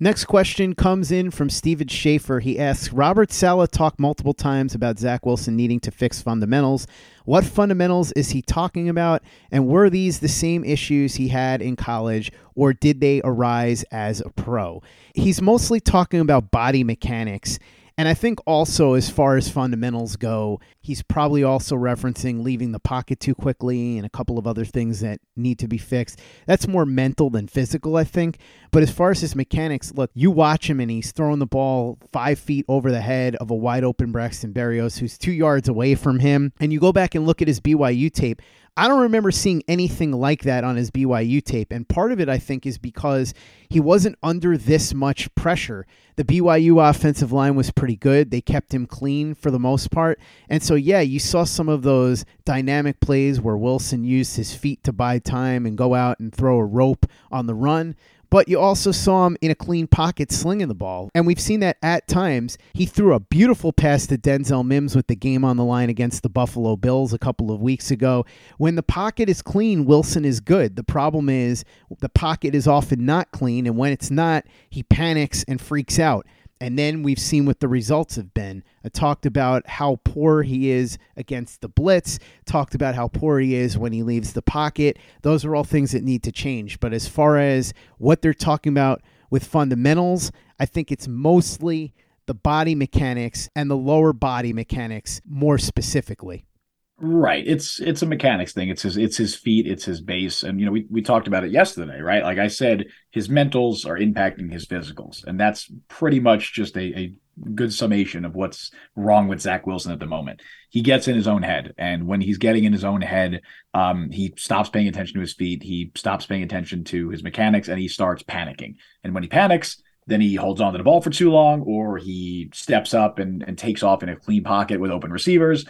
Next 0.00 0.24
question 0.24 0.74
comes 0.74 1.12
in 1.12 1.30
from 1.30 1.48
Steven 1.48 1.86
Schaefer. 1.86 2.40
He 2.40 2.58
asks 2.58 2.92
Robert 2.92 3.30
Saleh 3.30 3.70
talked 3.70 4.00
multiple 4.00 4.34
times 4.34 4.74
about 4.74 4.98
Zach 4.98 5.24
Wilson 5.24 5.54
needing 5.54 5.78
to 5.80 5.92
fix 5.92 6.20
fundamentals. 6.20 6.88
What 7.24 7.44
fundamentals 7.44 8.12
is 8.12 8.30
he 8.30 8.42
talking 8.42 8.88
about? 8.88 9.22
And 9.50 9.66
were 9.66 9.88
these 9.88 10.20
the 10.20 10.28
same 10.28 10.64
issues 10.64 11.14
he 11.14 11.28
had 11.28 11.62
in 11.62 11.76
college, 11.76 12.30
or 12.54 12.72
did 12.72 13.00
they 13.00 13.20
arise 13.24 13.82
as 13.90 14.20
a 14.20 14.30
pro? 14.30 14.82
He's 15.14 15.40
mostly 15.40 15.80
talking 15.80 16.20
about 16.20 16.50
body 16.50 16.84
mechanics. 16.84 17.58
And 17.96 18.08
I 18.08 18.14
think 18.14 18.40
also, 18.44 18.94
as 18.94 19.08
far 19.08 19.36
as 19.36 19.48
fundamentals 19.48 20.16
go, 20.16 20.60
he's 20.80 21.02
probably 21.02 21.44
also 21.44 21.76
referencing 21.76 22.42
leaving 22.42 22.72
the 22.72 22.80
pocket 22.80 23.20
too 23.20 23.36
quickly 23.36 23.96
and 23.96 24.04
a 24.04 24.10
couple 24.10 24.36
of 24.36 24.48
other 24.48 24.64
things 24.64 24.98
that 25.00 25.20
need 25.36 25.60
to 25.60 25.68
be 25.68 25.78
fixed. 25.78 26.20
That's 26.46 26.66
more 26.66 26.84
mental 26.84 27.30
than 27.30 27.46
physical, 27.46 27.96
I 27.96 28.02
think. 28.02 28.38
But 28.72 28.82
as 28.82 28.90
far 28.90 29.12
as 29.12 29.20
his 29.20 29.36
mechanics, 29.36 29.92
look, 29.94 30.10
you 30.12 30.32
watch 30.32 30.68
him 30.68 30.80
and 30.80 30.90
he's 30.90 31.12
throwing 31.12 31.38
the 31.38 31.46
ball 31.46 31.98
five 32.10 32.40
feet 32.40 32.64
over 32.68 32.90
the 32.90 33.00
head 33.00 33.36
of 33.36 33.52
a 33.52 33.54
wide 33.54 33.84
open 33.84 34.10
Braxton 34.10 34.52
Berrios 34.52 34.98
who's 34.98 35.16
two 35.16 35.32
yards 35.32 35.68
away 35.68 35.94
from 35.94 36.18
him. 36.18 36.52
And 36.58 36.72
you 36.72 36.80
go 36.80 36.92
back 36.92 37.14
and 37.14 37.24
look 37.24 37.42
at 37.42 37.48
his 37.48 37.60
BYU 37.60 38.12
tape. 38.12 38.42
I 38.76 38.88
don't 38.88 39.02
remember 39.02 39.30
seeing 39.30 39.62
anything 39.68 40.10
like 40.10 40.42
that 40.42 40.64
on 40.64 40.74
his 40.74 40.90
BYU 40.90 41.42
tape. 41.44 41.70
And 41.70 41.88
part 41.88 42.10
of 42.10 42.20
it, 42.20 42.28
I 42.28 42.38
think, 42.38 42.66
is 42.66 42.76
because 42.76 43.32
he 43.68 43.78
wasn't 43.78 44.18
under 44.22 44.56
this 44.56 44.92
much 44.92 45.32
pressure. 45.36 45.86
The 46.16 46.24
BYU 46.24 46.88
offensive 46.88 47.30
line 47.30 47.54
was 47.54 47.70
pretty 47.70 47.94
good. 47.94 48.30
They 48.30 48.40
kept 48.40 48.74
him 48.74 48.86
clean 48.86 49.36
for 49.36 49.52
the 49.52 49.60
most 49.60 49.92
part. 49.92 50.18
And 50.48 50.60
so, 50.60 50.74
yeah, 50.74 51.00
you 51.00 51.20
saw 51.20 51.44
some 51.44 51.68
of 51.68 51.82
those 51.82 52.24
dynamic 52.44 52.98
plays 53.00 53.40
where 53.40 53.56
Wilson 53.56 54.02
used 54.02 54.36
his 54.36 54.54
feet 54.54 54.82
to 54.84 54.92
buy 54.92 55.20
time 55.20 55.66
and 55.66 55.78
go 55.78 55.94
out 55.94 56.18
and 56.18 56.34
throw 56.34 56.58
a 56.58 56.64
rope 56.64 57.06
on 57.30 57.46
the 57.46 57.54
run 57.54 57.94
but 58.34 58.48
you 58.48 58.58
also 58.58 58.90
saw 58.90 59.28
him 59.28 59.36
in 59.42 59.52
a 59.52 59.54
clean 59.54 59.86
pocket 59.86 60.32
slinging 60.32 60.66
the 60.66 60.74
ball. 60.74 61.08
And 61.14 61.24
we've 61.24 61.38
seen 61.38 61.60
that 61.60 61.76
at 61.84 62.08
times. 62.08 62.58
He 62.72 62.84
threw 62.84 63.14
a 63.14 63.20
beautiful 63.20 63.72
pass 63.72 64.08
to 64.08 64.18
Denzel 64.18 64.66
Mims 64.66 64.96
with 64.96 65.06
the 65.06 65.14
game 65.14 65.44
on 65.44 65.56
the 65.56 65.62
line 65.62 65.88
against 65.88 66.24
the 66.24 66.28
Buffalo 66.28 66.74
Bills 66.74 67.12
a 67.12 67.18
couple 67.18 67.52
of 67.52 67.60
weeks 67.60 67.92
ago. 67.92 68.26
When 68.58 68.74
the 68.74 68.82
pocket 68.82 69.28
is 69.28 69.40
clean, 69.40 69.84
Wilson 69.84 70.24
is 70.24 70.40
good. 70.40 70.74
The 70.74 70.82
problem 70.82 71.28
is 71.28 71.64
the 72.00 72.08
pocket 72.08 72.56
is 72.56 72.66
often 72.66 73.06
not 73.06 73.30
clean, 73.30 73.68
and 73.68 73.76
when 73.76 73.92
it's 73.92 74.10
not, 74.10 74.44
he 74.68 74.82
panics 74.82 75.44
and 75.46 75.60
freaks 75.60 76.00
out. 76.00 76.26
And 76.64 76.78
then 76.78 77.02
we've 77.02 77.18
seen 77.18 77.44
what 77.44 77.60
the 77.60 77.68
results 77.68 78.16
have 78.16 78.32
been. 78.32 78.64
I 78.82 78.88
talked 78.88 79.26
about 79.26 79.68
how 79.68 80.00
poor 80.02 80.42
he 80.42 80.70
is 80.70 80.96
against 81.14 81.60
the 81.60 81.68
blitz, 81.68 82.18
talked 82.46 82.74
about 82.74 82.94
how 82.94 83.08
poor 83.08 83.38
he 83.38 83.54
is 83.54 83.76
when 83.76 83.92
he 83.92 84.02
leaves 84.02 84.32
the 84.32 84.40
pocket. 84.40 84.98
Those 85.20 85.44
are 85.44 85.54
all 85.54 85.64
things 85.64 85.92
that 85.92 86.02
need 86.02 86.22
to 86.22 86.32
change. 86.32 86.80
But 86.80 86.94
as 86.94 87.06
far 87.06 87.36
as 87.36 87.74
what 87.98 88.22
they're 88.22 88.32
talking 88.32 88.72
about 88.72 89.02
with 89.28 89.44
fundamentals, 89.44 90.32
I 90.58 90.64
think 90.64 90.90
it's 90.90 91.06
mostly 91.06 91.92
the 92.24 92.32
body 92.32 92.74
mechanics 92.74 93.50
and 93.54 93.70
the 93.70 93.76
lower 93.76 94.14
body 94.14 94.54
mechanics 94.54 95.20
more 95.26 95.58
specifically. 95.58 96.46
Right. 96.96 97.44
It's 97.44 97.80
it's 97.80 98.02
a 98.02 98.06
mechanics 98.06 98.52
thing. 98.52 98.68
It's 98.68 98.82
his 98.82 98.96
it's 98.96 99.16
his 99.16 99.34
feet, 99.34 99.66
it's 99.66 99.84
his 99.84 100.00
base. 100.00 100.44
And 100.44 100.60
you 100.60 100.66
know, 100.66 100.70
we, 100.70 100.86
we 100.88 101.02
talked 101.02 101.26
about 101.26 101.42
it 101.42 101.50
yesterday, 101.50 102.00
right? 102.00 102.22
Like 102.22 102.38
I 102.38 102.46
said, 102.46 102.86
his 103.10 103.28
mentals 103.28 103.84
are 103.84 103.98
impacting 103.98 104.50
his 104.50 104.64
physicals. 104.66 105.24
And 105.24 105.38
that's 105.38 105.68
pretty 105.88 106.20
much 106.20 106.52
just 106.54 106.76
a, 106.76 106.96
a 106.96 107.14
good 107.52 107.74
summation 107.74 108.24
of 108.24 108.36
what's 108.36 108.70
wrong 108.94 109.26
with 109.26 109.40
Zach 109.40 109.66
Wilson 109.66 109.90
at 109.90 109.98
the 109.98 110.06
moment. 110.06 110.40
He 110.70 110.82
gets 110.82 111.08
in 111.08 111.16
his 111.16 111.26
own 111.26 111.42
head. 111.42 111.74
And 111.78 112.06
when 112.06 112.20
he's 112.20 112.38
getting 112.38 112.62
in 112.62 112.72
his 112.72 112.84
own 112.84 113.00
head, 113.00 113.40
um, 113.74 114.10
he 114.12 114.32
stops 114.36 114.68
paying 114.68 114.86
attention 114.86 115.14
to 115.14 115.20
his 115.20 115.34
feet, 115.34 115.64
he 115.64 115.90
stops 115.96 116.26
paying 116.26 116.44
attention 116.44 116.84
to 116.84 117.08
his 117.08 117.24
mechanics, 117.24 117.66
and 117.66 117.80
he 117.80 117.88
starts 117.88 118.22
panicking. 118.22 118.76
And 119.02 119.14
when 119.14 119.24
he 119.24 119.28
panics, 119.28 119.82
then 120.06 120.20
he 120.20 120.36
holds 120.36 120.60
on 120.60 120.72
to 120.72 120.78
the 120.78 120.84
ball 120.84 121.00
for 121.00 121.10
too 121.10 121.32
long, 121.32 121.62
or 121.62 121.98
he 121.98 122.50
steps 122.52 122.94
up 122.94 123.18
and, 123.18 123.42
and 123.42 123.58
takes 123.58 123.82
off 123.82 124.04
in 124.04 124.08
a 124.10 124.16
clean 124.16 124.44
pocket 124.44 124.78
with 124.78 124.92
open 124.92 125.10
receivers 125.10 125.64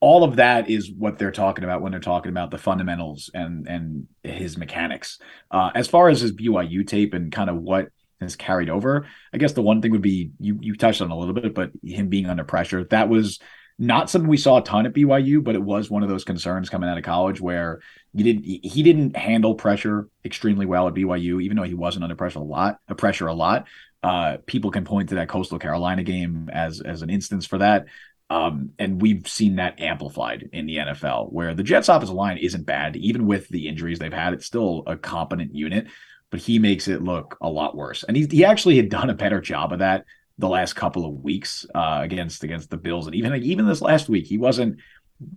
all 0.00 0.24
of 0.24 0.36
that 0.36 0.70
is 0.70 0.90
what 0.90 1.18
they're 1.18 1.30
talking 1.30 1.62
about 1.62 1.82
when 1.82 1.92
they're 1.92 2.00
talking 2.00 2.30
about 2.30 2.50
the 2.50 2.58
fundamentals 2.58 3.30
and 3.34 3.68
and 3.68 4.06
his 4.22 4.56
mechanics. 4.56 5.18
Uh, 5.50 5.70
as 5.74 5.88
far 5.88 6.08
as 6.08 6.20
his 6.20 6.32
BYU 6.32 6.86
tape 6.86 7.14
and 7.14 7.30
kind 7.30 7.50
of 7.50 7.56
what 7.56 7.88
has 8.20 8.36
carried 8.36 8.70
over, 8.70 9.06
I 9.32 9.38
guess 9.38 9.52
the 9.52 9.62
one 9.62 9.82
thing 9.82 9.92
would 9.92 10.02
be 10.02 10.30
you 10.38 10.58
you 10.60 10.74
touched 10.74 11.02
on 11.02 11.10
a 11.10 11.18
little 11.18 11.34
bit, 11.34 11.54
but 11.54 11.70
him 11.84 12.08
being 12.08 12.26
under 12.26 12.44
pressure. 12.44 12.84
That 12.84 13.08
was 13.08 13.38
not 13.78 14.10
something 14.10 14.28
we 14.28 14.36
saw 14.36 14.58
a 14.58 14.62
ton 14.62 14.84
at 14.84 14.92
BYU, 14.92 15.42
but 15.42 15.54
it 15.54 15.62
was 15.62 15.90
one 15.90 16.02
of 16.02 16.08
those 16.10 16.24
concerns 16.24 16.68
coming 16.68 16.88
out 16.88 16.98
of 16.98 17.04
college 17.04 17.40
where 17.40 17.80
he 18.14 18.22
didn't 18.22 18.44
he 18.44 18.82
didn't 18.82 19.16
handle 19.16 19.54
pressure 19.54 20.08
extremely 20.24 20.66
well 20.66 20.88
at 20.88 20.94
BYU, 20.94 21.42
even 21.42 21.56
though 21.56 21.62
he 21.62 21.74
wasn't 21.74 22.04
under 22.04 22.16
pressure 22.16 22.38
a 22.38 22.42
lot, 22.42 22.78
a 22.88 22.94
pressure 22.94 23.26
a 23.26 23.34
lot. 23.34 23.66
Uh, 24.02 24.38
people 24.46 24.70
can 24.70 24.84
point 24.84 25.10
to 25.10 25.16
that 25.16 25.28
Coastal 25.28 25.58
Carolina 25.58 26.02
game 26.02 26.48
as 26.52 26.80
as 26.80 27.02
an 27.02 27.10
instance 27.10 27.46
for 27.46 27.58
that. 27.58 27.86
Um, 28.30 28.70
and 28.78 29.02
we've 29.02 29.26
seen 29.26 29.56
that 29.56 29.80
amplified 29.80 30.48
in 30.52 30.66
the 30.66 30.76
NFL, 30.76 31.32
where 31.32 31.52
the 31.52 31.64
Jets' 31.64 31.88
offensive 31.88 32.14
line 32.14 32.38
isn't 32.38 32.64
bad, 32.64 32.94
even 32.96 33.26
with 33.26 33.48
the 33.48 33.66
injuries 33.66 33.98
they've 33.98 34.12
had. 34.12 34.32
It's 34.32 34.46
still 34.46 34.84
a 34.86 34.96
competent 34.96 35.52
unit, 35.52 35.88
but 36.30 36.38
he 36.40 36.60
makes 36.60 36.86
it 36.86 37.02
look 37.02 37.36
a 37.40 37.50
lot 37.50 37.76
worse. 37.76 38.04
And 38.04 38.16
he 38.16 38.26
he 38.30 38.44
actually 38.44 38.76
had 38.76 38.88
done 38.88 39.10
a 39.10 39.14
better 39.14 39.40
job 39.40 39.72
of 39.72 39.80
that 39.80 40.04
the 40.38 40.48
last 40.48 40.74
couple 40.74 41.04
of 41.04 41.24
weeks 41.24 41.66
uh, 41.74 41.98
against 42.02 42.44
against 42.44 42.70
the 42.70 42.76
Bills, 42.76 43.06
and 43.06 43.16
even 43.16 43.34
even 43.42 43.66
this 43.66 43.82
last 43.82 44.08
week, 44.08 44.26
he 44.26 44.38
wasn't 44.38 44.78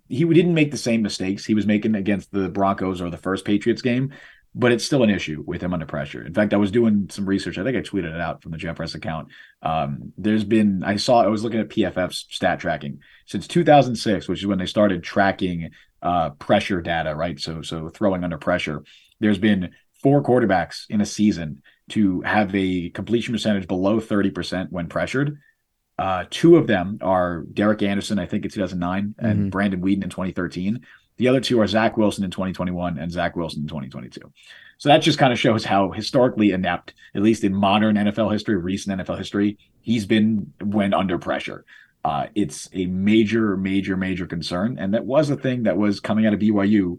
he 0.07 0.23
didn't 0.23 0.53
make 0.53 0.71
the 0.71 0.77
same 0.77 1.01
mistakes 1.01 1.45
he 1.45 1.55
was 1.55 1.65
making 1.65 1.95
against 1.95 2.31
the 2.31 2.47
Broncos 2.49 3.01
or 3.01 3.09
the 3.09 3.17
first 3.17 3.43
Patriots 3.43 3.81
game 3.81 4.13
but 4.55 4.71
it's 4.71 4.85
still 4.85 5.03
an 5.03 5.09
issue 5.09 5.43
with 5.45 5.61
him 5.61 5.73
under 5.73 5.85
pressure. 5.85 6.23
In 6.23 6.33
fact, 6.33 6.53
I 6.53 6.57
was 6.57 6.71
doing 6.71 7.07
some 7.09 7.25
research. 7.25 7.57
I 7.57 7.63
think 7.63 7.75
I 7.75 7.81
tweeted 7.81 8.13
it 8.13 8.21
out 8.21 8.43
from 8.43 8.51
the 8.51 8.57
Jet 8.57 8.75
Press 8.75 8.93
account. 8.93 9.29
Um, 9.61 10.13
there's 10.17 10.43
been, 10.43 10.83
I 10.83 10.97
saw, 10.97 11.23
I 11.23 11.27
was 11.27 11.43
looking 11.43 11.59
at 11.59 11.69
PFF's 11.69 12.27
stat 12.29 12.59
tracking 12.59 12.99
since 13.25 13.47
2006, 13.47 14.27
which 14.27 14.39
is 14.39 14.45
when 14.45 14.59
they 14.59 14.67
started 14.67 15.03
tracking 15.03 15.71
uh, 16.03 16.31
pressure 16.31 16.81
data, 16.81 17.15
right? 17.15 17.39
So, 17.39 17.61
so 17.61 17.89
throwing 17.89 18.23
under 18.23 18.37
pressure. 18.37 18.83
There's 19.19 19.39
been 19.39 19.71
four 20.01 20.21
quarterbacks 20.21 20.83
in 20.89 21.01
a 21.01 21.05
season 21.05 21.63
to 21.89 22.21
have 22.21 22.53
a 22.53 22.89
completion 22.89 23.33
percentage 23.33 23.67
below 23.67 23.99
30% 23.99 24.67
when 24.69 24.87
pressured. 24.87 25.39
Uh, 25.97 26.25
two 26.29 26.57
of 26.57 26.67
them 26.67 26.99
are 27.01 27.43
Derek 27.53 27.81
Anderson, 27.81 28.19
I 28.19 28.25
think 28.25 28.45
in 28.45 28.51
2009, 28.51 29.03
mm-hmm. 29.03 29.25
and 29.25 29.51
Brandon 29.51 29.81
Weeden 29.81 30.03
in 30.03 30.09
2013. 30.09 30.81
The 31.17 31.27
other 31.27 31.39
two 31.39 31.59
are 31.61 31.67
Zach 31.67 31.97
Wilson 31.97 32.23
in 32.23 32.31
2021 32.31 32.97
and 32.97 33.11
Zach 33.11 33.35
Wilson 33.35 33.61
in 33.61 33.67
2022. 33.67 34.21
So 34.77 34.89
that 34.89 34.97
just 34.97 35.19
kind 35.19 35.31
of 35.31 35.39
shows 35.39 35.63
how 35.63 35.91
historically 35.91 36.51
inept, 36.51 36.93
at 37.15 37.21
least 37.21 37.43
in 37.43 37.53
modern 37.53 37.95
NFL 37.95 38.31
history, 38.31 38.57
recent 38.57 38.99
NFL 38.99 39.17
history, 39.17 39.57
he's 39.81 40.05
been 40.05 40.51
when 40.61 40.93
under 40.93 41.17
pressure. 41.17 41.65
Uh, 42.03 42.27
it's 42.35 42.67
a 42.73 42.85
major, 42.87 43.55
major, 43.55 43.95
major 43.95 44.25
concern. 44.25 44.77
And 44.77 44.93
that 44.93 45.05
was 45.05 45.29
a 45.29 45.37
thing 45.37 45.63
that 45.63 45.77
was 45.77 45.99
coming 45.99 46.25
out 46.25 46.33
of 46.33 46.39
BYU, 46.39 46.97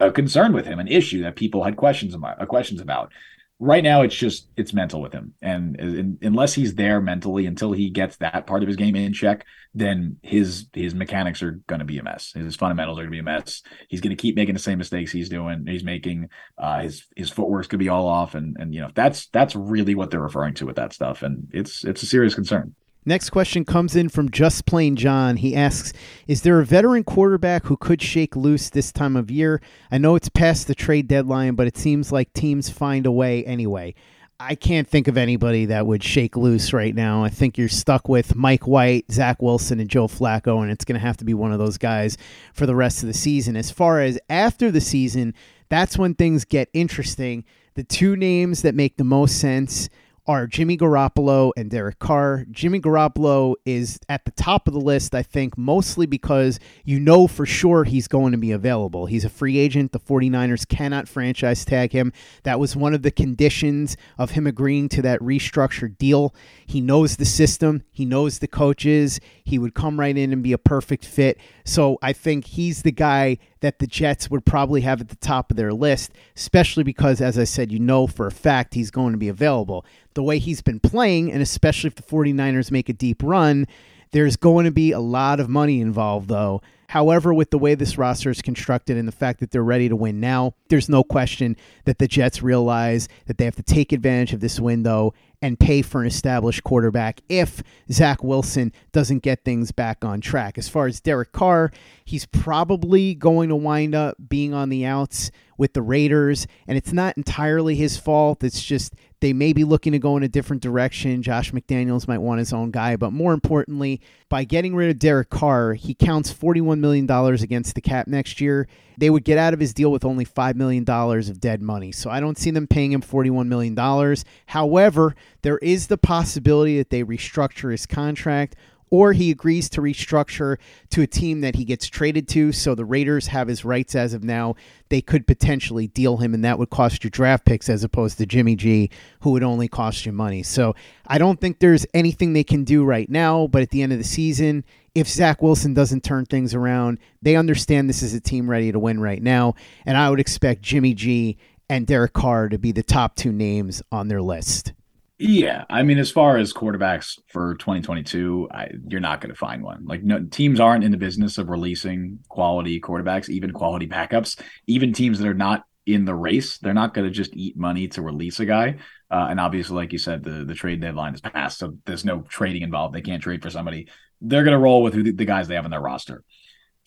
a 0.00 0.10
concern 0.10 0.52
with 0.52 0.64
him, 0.64 0.78
an 0.78 0.88
issue 0.88 1.22
that 1.22 1.36
people 1.36 1.64
had 1.64 1.76
questions 1.76 2.14
about, 2.14 2.46
questions 2.48 2.80
about. 2.80 3.12
Right 3.60 3.82
now 3.82 4.02
it's 4.02 4.14
just 4.14 4.48
it's 4.56 4.72
mental 4.72 5.00
with 5.00 5.12
him. 5.12 5.34
And, 5.42 6.18
unless 6.22 6.54
he's 6.54 6.74
there 6.74 7.00
mentally 7.00 7.46
until 7.46 7.72
he 7.72 7.90
gets 7.90 8.16
that 8.18 8.46
part 8.46 8.62
of 8.62 8.68
his 8.68 8.76
game 8.76 8.96
in 8.96 9.12
check 9.12 9.44
then 9.74 10.16
his 10.22 10.66
his 10.72 10.94
mechanics 10.94 11.42
are 11.42 11.52
going 11.66 11.78
to 11.80 11.84
be 11.84 11.98
a 11.98 12.02
mess. 12.02 12.32
His 12.32 12.56
fundamentals 12.56 12.98
are 12.98 13.02
going 13.02 13.10
to 13.10 13.16
be 13.16 13.18
a 13.18 13.22
mess. 13.22 13.62
He's 13.88 14.00
going 14.00 14.16
to 14.16 14.20
keep 14.20 14.34
making 14.36 14.54
the 14.54 14.60
same 14.60 14.78
mistakes 14.78 15.12
he's 15.12 15.28
doing 15.28 15.66
he's 15.66 15.84
making. 15.84 16.28
Uh 16.56 16.80
his 16.80 17.06
his 17.16 17.30
footwork's 17.30 17.68
going 17.68 17.78
to 17.78 17.84
be 17.84 17.88
all 17.88 18.06
off. 18.06 18.34
And 18.34 18.56
and 18.58 18.74
you 18.74 18.80
know 18.80 18.90
that's 18.94 19.26
that's 19.26 19.54
really 19.54 19.94
what 19.94 20.10
they're 20.10 20.20
referring 20.20 20.54
to 20.54 20.66
with 20.66 20.76
that 20.76 20.92
stuff. 20.92 21.22
And 21.22 21.48
it's 21.52 21.84
it's 21.84 22.02
a 22.02 22.06
serious 22.06 22.34
concern 22.34 22.74
Next 23.08 23.30
question 23.30 23.64
comes 23.64 23.96
in 23.96 24.10
from 24.10 24.30
Just 24.30 24.66
Plain 24.66 24.94
John. 24.94 25.38
He 25.38 25.56
asks 25.56 25.94
Is 26.26 26.42
there 26.42 26.60
a 26.60 26.66
veteran 26.66 27.04
quarterback 27.04 27.64
who 27.64 27.78
could 27.78 28.02
shake 28.02 28.36
loose 28.36 28.68
this 28.68 28.92
time 28.92 29.16
of 29.16 29.30
year? 29.30 29.62
I 29.90 29.96
know 29.96 30.14
it's 30.14 30.28
past 30.28 30.66
the 30.66 30.74
trade 30.74 31.08
deadline, 31.08 31.54
but 31.54 31.66
it 31.66 31.78
seems 31.78 32.12
like 32.12 32.34
teams 32.34 32.68
find 32.68 33.06
a 33.06 33.10
way 33.10 33.46
anyway. 33.46 33.94
I 34.38 34.54
can't 34.54 34.86
think 34.86 35.08
of 35.08 35.16
anybody 35.16 35.64
that 35.64 35.86
would 35.86 36.04
shake 36.04 36.36
loose 36.36 36.74
right 36.74 36.94
now. 36.94 37.24
I 37.24 37.30
think 37.30 37.56
you're 37.56 37.70
stuck 37.70 38.10
with 38.10 38.36
Mike 38.36 38.66
White, 38.66 39.10
Zach 39.10 39.40
Wilson, 39.40 39.80
and 39.80 39.88
Joe 39.88 40.06
Flacco, 40.06 40.60
and 40.60 40.70
it's 40.70 40.84
going 40.84 41.00
to 41.00 41.06
have 41.06 41.16
to 41.16 41.24
be 41.24 41.32
one 41.32 41.50
of 41.50 41.58
those 41.58 41.78
guys 41.78 42.18
for 42.52 42.66
the 42.66 42.76
rest 42.76 43.02
of 43.02 43.06
the 43.06 43.14
season. 43.14 43.56
As 43.56 43.70
far 43.70 44.02
as 44.02 44.18
after 44.28 44.70
the 44.70 44.82
season, 44.82 45.32
that's 45.70 45.96
when 45.96 46.12
things 46.12 46.44
get 46.44 46.68
interesting. 46.74 47.46
The 47.72 47.84
two 47.84 48.16
names 48.16 48.60
that 48.60 48.74
make 48.74 48.98
the 48.98 49.02
most 49.04 49.40
sense 49.40 49.88
are 50.28 50.46
Jimmy 50.46 50.76
Garoppolo 50.76 51.52
and 51.56 51.70
Derek 51.70 51.98
Carr. 51.98 52.44
Jimmy 52.50 52.80
Garoppolo 52.80 53.54
is 53.64 53.98
at 54.10 54.26
the 54.26 54.30
top 54.32 54.68
of 54.68 54.74
the 54.74 54.80
list, 54.80 55.14
I 55.14 55.22
think, 55.22 55.56
mostly 55.56 56.04
because 56.04 56.60
you 56.84 57.00
know 57.00 57.26
for 57.26 57.46
sure 57.46 57.84
he's 57.84 58.06
going 58.08 58.32
to 58.32 58.38
be 58.38 58.52
available. 58.52 59.06
He's 59.06 59.24
a 59.24 59.30
free 59.30 59.56
agent. 59.56 59.92
The 59.92 59.98
49ers 59.98 60.68
cannot 60.68 61.08
franchise 61.08 61.64
tag 61.64 61.92
him. 61.92 62.12
That 62.42 62.60
was 62.60 62.76
one 62.76 62.92
of 62.92 63.00
the 63.00 63.10
conditions 63.10 63.96
of 64.18 64.32
him 64.32 64.46
agreeing 64.46 64.90
to 64.90 65.02
that 65.02 65.20
restructured 65.20 65.96
deal. 65.96 66.34
He 66.66 66.82
knows 66.82 67.16
the 67.16 67.24
system, 67.24 67.82
he 67.90 68.04
knows 68.04 68.38
the 68.38 68.48
coaches. 68.48 69.20
He 69.42 69.58
would 69.58 69.72
come 69.72 69.98
right 69.98 70.16
in 70.16 70.30
and 70.30 70.42
be 70.42 70.52
a 70.52 70.58
perfect 70.58 71.06
fit. 71.06 71.38
So 71.68 71.98
I 72.00 72.14
think 72.14 72.46
he's 72.46 72.80
the 72.80 72.90
guy 72.90 73.36
that 73.60 73.78
the 73.78 73.86
Jets 73.86 74.30
would 74.30 74.46
probably 74.46 74.80
have 74.80 75.02
at 75.02 75.10
the 75.10 75.16
top 75.16 75.50
of 75.50 75.58
their 75.58 75.74
list, 75.74 76.12
especially 76.34 76.82
because, 76.82 77.20
as 77.20 77.38
I 77.38 77.44
said, 77.44 77.70
you 77.70 77.78
know 77.78 78.06
for 78.06 78.26
a 78.26 78.32
fact 78.32 78.72
he's 78.72 78.90
going 78.90 79.12
to 79.12 79.18
be 79.18 79.28
available. 79.28 79.84
The 80.14 80.22
way 80.22 80.38
he's 80.38 80.62
been 80.62 80.80
playing, 80.80 81.30
and 81.30 81.42
especially 81.42 81.88
if 81.88 81.94
the 81.96 82.02
49ers 82.02 82.70
make 82.70 82.88
a 82.88 82.94
deep 82.94 83.22
run, 83.22 83.66
there's 84.12 84.36
going 84.36 84.64
to 84.64 84.70
be 84.70 84.92
a 84.92 84.98
lot 84.98 85.40
of 85.40 85.50
money 85.50 85.82
involved, 85.82 86.28
though. 86.28 86.62
However, 86.88 87.34
with 87.34 87.50
the 87.50 87.58
way 87.58 87.74
this 87.74 87.98
roster 87.98 88.30
is 88.30 88.40
constructed 88.40 88.96
and 88.96 89.06
the 89.06 89.12
fact 89.12 89.40
that 89.40 89.50
they're 89.50 89.62
ready 89.62 89.90
to 89.90 89.96
win 89.96 90.20
now, 90.20 90.54
there's 90.70 90.88
no 90.88 91.04
question 91.04 91.54
that 91.84 91.98
the 91.98 92.08
Jets 92.08 92.42
realize 92.42 93.08
that 93.26 93.36
they 93.36 93.44
have 93.44 93.56
to 93.56 93.62
take 93.62 93.92
advantage 93.92 94.32
of 94.32 94.40
this 94.40 94.58
window 94.58 95.12
and 95.42 95.60
pay 95.60 95.82
for 95.82 96.00
an 96.00 96.06
established 96.06 96.64
quarterback 96.64 97.20
if 97.28 97.62
Zach 97.92 98.24
Wilson 98.24 98.72
doesn't 98.90 99.22
get 99.22 99.44
things 99.44 99.70
back 99.70 100.02
on 100.02 100.22
track. 100.22 100.56
As 100.56 100.68
far 100.68 100.86
as 100.86 101.00
Derek 101.00 101.32
Carr, 101.32 101.70
he's 102.06 102.24
probably 102.24 103.14
going 103.14 103.50
to 103.50 103.56
wind 103.56 103.94
up 103.94 104.16
being 104.26 104.54
on 104.54 104.70
the 104.70 104.86
outs 104.86 105.30
with 105.58 105.74
the 105.74 105.82
Raiders, 105.82 106.46
and 106.66 106.78
it's 106.78 106.92
not 106.92 107.16
entirely 107.16 107.74
his 107.74 107.98
fault. 107.98 108.42
It's 108.42 108.64
just 108.64 108.94
they 109.20 109.32
may 109.32 109.52
be 109.52 109.64
looking 109.64 109.92
to 109.92 109.98
go 109.98 110.16
in 110.16 110.22
a 110.22 110.28
different 110.28 110.62
direction. 110.62 111.22
Josh 111.22 111.50
McDaniels 111.50 112.06
might 112.06 112.18
want 112.18 112.38
his 112.38 112.52
own 112.52 112.70
guy, 112.70 112.94
but 112.94 113.12
more 113.12 113.34
importantly, 113.34 114.00
by 114.28 114.44
getting 114.44 114.76
rid 114.76 114.90
of 114.90 114.98
Derek 114.98 115.28
Carr, 115.28 115.74
he 115.74 115.92
counts 115.92 116.32
$41 116.32 116.78
million 116.78 117.10
against 117.10 117.74
the 117.74 117.80
cap 117.80 118.06
next 118.06 118.40
year. 118.40 118.68
They 118.96 119.10
would 119.10 119.24
get 119.24 119.38
out 119.38 119.54
of 119.54 119.60
his 119.60 119.74
deal 119.74 119.90
with 119.90 120.04
only 120.04 120.24
$5 120.24 120.54
million 120.54 120.88
of 120.88 121.40
dead 121.40 121.60
money. 121.60 121.90
So 121.90 122.10
I 122.10 122.20
don't 122.20 122.38
see 122.38 122.52
them 122.52 122.68
paying 122.68 122.92
him 122.92 123.02
$41 123.02 123.48
million. 123.48 124.16
However, 124.46 125.16
there 125.42 125.58
is 125.58 125.88
the 125.88 125.98
possibility 125.98 126.78
that 126.78 126.90
they 126.90 127.02
restructure 127.02 127.72
his 127.72 127.86
contract 127.86 128.54
or 128.90 129.12
he 129.12 129.30
agrees 129.30 129.68
to 129.70 129.80
restructure 129.80 130.58
to 130.90 131.02
a 131.02 131.06
team 131.06 131.40
that 131.40 131.56
he 131.56 131.64
gets 131.64 131.86
traded 131.86 132.28
to. 132.28 132.52
So 132.52 132.74
the 132.74 132.84
Raiders 132.84 133.26
have 133.28 133.48
his 133.48 133.64
rights 133.64 133.94
as 133.94 134.14
of 134.14 134.24
now. 134.24 134.54
They 134.88 135.00
could 135.00 135.26
potentially 135.26 135.86
deal 135.88 136.16
him, 136.16 136.34
and 136.34 136.44
that 136.44 136.58
would 136.58 136.70
cost 136.70 137.04
you 137.04 137.10
draft 137.10 137.44
picks 137.44 137.68
as 137.68 137.84
opposed 137.84 138.18
to 138.18 138.26
Jimmy 138.26 138.56
G, 138.56 138.90
who 139.20 139.30
would 139.32 139.42
only 139.42 139.68
cost 139.68 140.06
you 140.06 140.12
money. 140.12 140.42
So 140.42 140.74
I 141.06 141.18
don't 141.18 141.40
think 141.40 141.58
there's 141.58 141.86
anything 141.94 142.32
they 142.32 142.44
can 142.44 142.64
do 142.64 142.84
right 142.84 143.08
now, 143.08 143.46
but 143.46 143.62
at 143.62 143.70
the 143.70 143.82
end 143.82 143.92
of 143.92 143.98
the 143.98 144.04
season, 144.04 144.64
if 144.94 145.08
Zach 145.08 145.42
Wilson 145.42 145.74
doesn't 145.74 146.04
turn 146.04 146.26
things 146.26 146.54
around, 146.54 146.98
they 147.22 147.36
understand 147.36 147.88
this 147.88 148.02
is 148.02 148.14
a 148.14 148.20
team 148.20 148.48
ready 148.48 148.72
to 148.72 148.78
win 148.78 149.00
right 149.00 149.22
now. 149.22 149.54
And 149.86 149.96
I 149.96 150.10
would 150.10 150.20
expect 150.20 150.62
Jimmy 150.62 150.94
G 150.94 151.38
and 151.68 151.86
Derek 151.86 152.14
Carr 152.14 152.48
to 152.48 152.58
be 152.58 152.72
the 152.72 152.82
top 152.82 153.14
two 153.14 153.32
names 153.32 153.82
on 153.92 154.08
their 154.08 154.22
list. 154.22 154.72
Yeah, 155.20 155.64
I 155.68 155.82
mean, 155.82 155.98
as 155.98 156.12
far 156.12 156.36
as 156.36 156.52
quarterbacks 156.52 157.18
for 157.26 157.56
2022, 157.56 158.48
I, 158.52 158.70
you're 158.86 159.00
not 159.00 159.20
going 159.20 159.34
to 159.34 159.38
find 159.38 159.64
one. 159.64 159.84
Like, 159.84 160.04
no, 160.04 160.24
teams 160.24 160.60
aren't 160.60 160.84
in 160.84 160.92
the 160.92 160.96
business 160.96 161.38
of 161.38 161.48
releasing 161.48 162.20
quality 162.28 162.80
quarterbacks, 162.80 163.28
even 163.28 163.50
quality 163.50 163.88
backups. 163.88 164.40
Even 164.68 164.92
teams 164.92 165.18
that 165.18 165.26
are 165.26 165.34
not 165.34 165.64
in 165.86 166.04
the 166.04 166.14
race, 166.14 166.58
they're 166.58 166.72
not 166.72 166.94
going 166.94 167.04
to 167.04 167.10
just 167.12 167.34
eat 167.34 167.56
money 167.56 167.88
to 167.88 168.02
release 168.02 168.38
a 168.38 168.46
guy. 168.46 168.76
Uh, 169.10 169.26
and 169.28 169.40
obviously, 169.40 169.74
like 169.74 169.92
you 169.92 169.98
said, 169.98 170.22
the 170.22 170.44
the 170.44 170.54
trade 170.54 170.80
deadline 170.80 171.14
is 171.14 171.20
passed, 171.20 171.58
so 171.58 171.76
there's 171.84 172.04
no 172.04 172.20
trading 172.28 172.62
involved. 172.62 172.94
They 172.94 173.00
can't 173.00 173.22
trade 173.22 173.42
for 173.42 173.50
somebody. 173.50 173.88
They're 174.20 174.44
going 174.44 174.52
to 174.52 174.58
roll 174.58 174.82
with 174.82 174.94
the, 174.94 175.10
the 175.10 175.24
guys 175.24 175.48
they 175.48 175.56
have 175.56 175.64
in 175.64 175.70
their 175.72 175.80
roster 175.80 176.22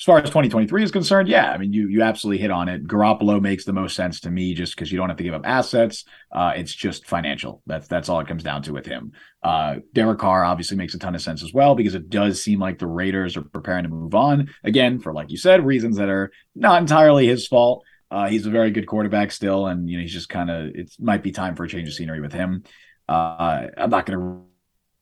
as 0.01 0.05
far 0.05 0.17
as 0.17 0.29
2023 0.29 0.83
is 0.83 0.89
concerned, 0.89 1.27
yeah, 1.27 1.51
I 1.51 1.59
mean, 1.59 1.73
you 1.73 1.87
you 1.87 2.01
absolutely 2.01 2.39
hit 2.41 2.49
on 2.49 2.67
it. 2.67 2.87
Garoppolo 2.87 3.39
makes 3.39 3.65
the 3.65 3.71
most 3.71 3.95
sense 3.95 4.19
to 4.21 4.31
me 4.31 4.55
just 4.55 4.75
because 4.75 4.91
you 4.91 4.97
don't 4.97 5.09
have 5.09 5.17
to 5.19 5.23
give 5.23 5.35
up 5.35 5.45
assets. 5.45 6.05
Uh, 6.31 6.53
it's 6.55 6.73
just 6.73 7.05
financial. 7.05 7.61
That's 7.67 7.87
that's 7.87 8.09
all 8.09 8.19
it 8.19 8.27
comes 8.27 8.41
down 8.41 8.63
to 8.63 8.73
with 8.73 8.87
him. 8.87 9.11
Uh, 9.43 9.75
Derek 9.93 10.17
Carr 10.17 10.43
obviously 10.43 10.75
makes 10.75 10.95
a 10.95 10.97
ton 10.97 11.13
of 11.13 11.21
sense 11.21 11.43
as 11.43 11.53
well 11.53 11.75
because 11.75 11.93
it 11.93 12.09
does 12.09 12.41
seem 12.41 12.59
like 12.59 12.79
the 12.79 12.87
Raiders 12.87 13.37
are 13.37 13.43
preparing 13.43 13.83
to 13.83 13.89
move 13.89 14.15
on 14.15 14.49
again 14.63 14.97
for, 14.97 15.13
like 15.13 15.29
you 15.29 15.37
said, 15.37 15.63
reasons 15.63 15.97
that 15.97 16.09
are 16.09 16.31
not 16.55 16.81
entirely 16.81 17.27
his 17.27 17.47
fault. 17.47 17.85
Uh, 18.09 18.27
he's 18.27 18.47
a 18.47 18.49
very 18.49 18.71
good 18.71 18.87
quarterback 18.87 19.31
still, 19.31 19.67
and 19.67 19.87
you 19.87 19.97
know 19.97 20.01
he's 20.01 20.13
just 20.13 20.29
kind 20.29 20.49
of 20.49 20.71
it 20.73 20.91
might 20.99 21.21
be 21.21 21.31
time 21.31 21.55
for 21.55 21.65
a 21.65 21.69
change 21.69 21.87
of 21.87 21.93
scenery 21.93 22.21
with 22.21 22.33
him. 22.33 22.63
Uh, 23.07 23.67
I'm 23.77 23.91
not 23.91 24.07
going 24.07 24.17
to 24.17 24.41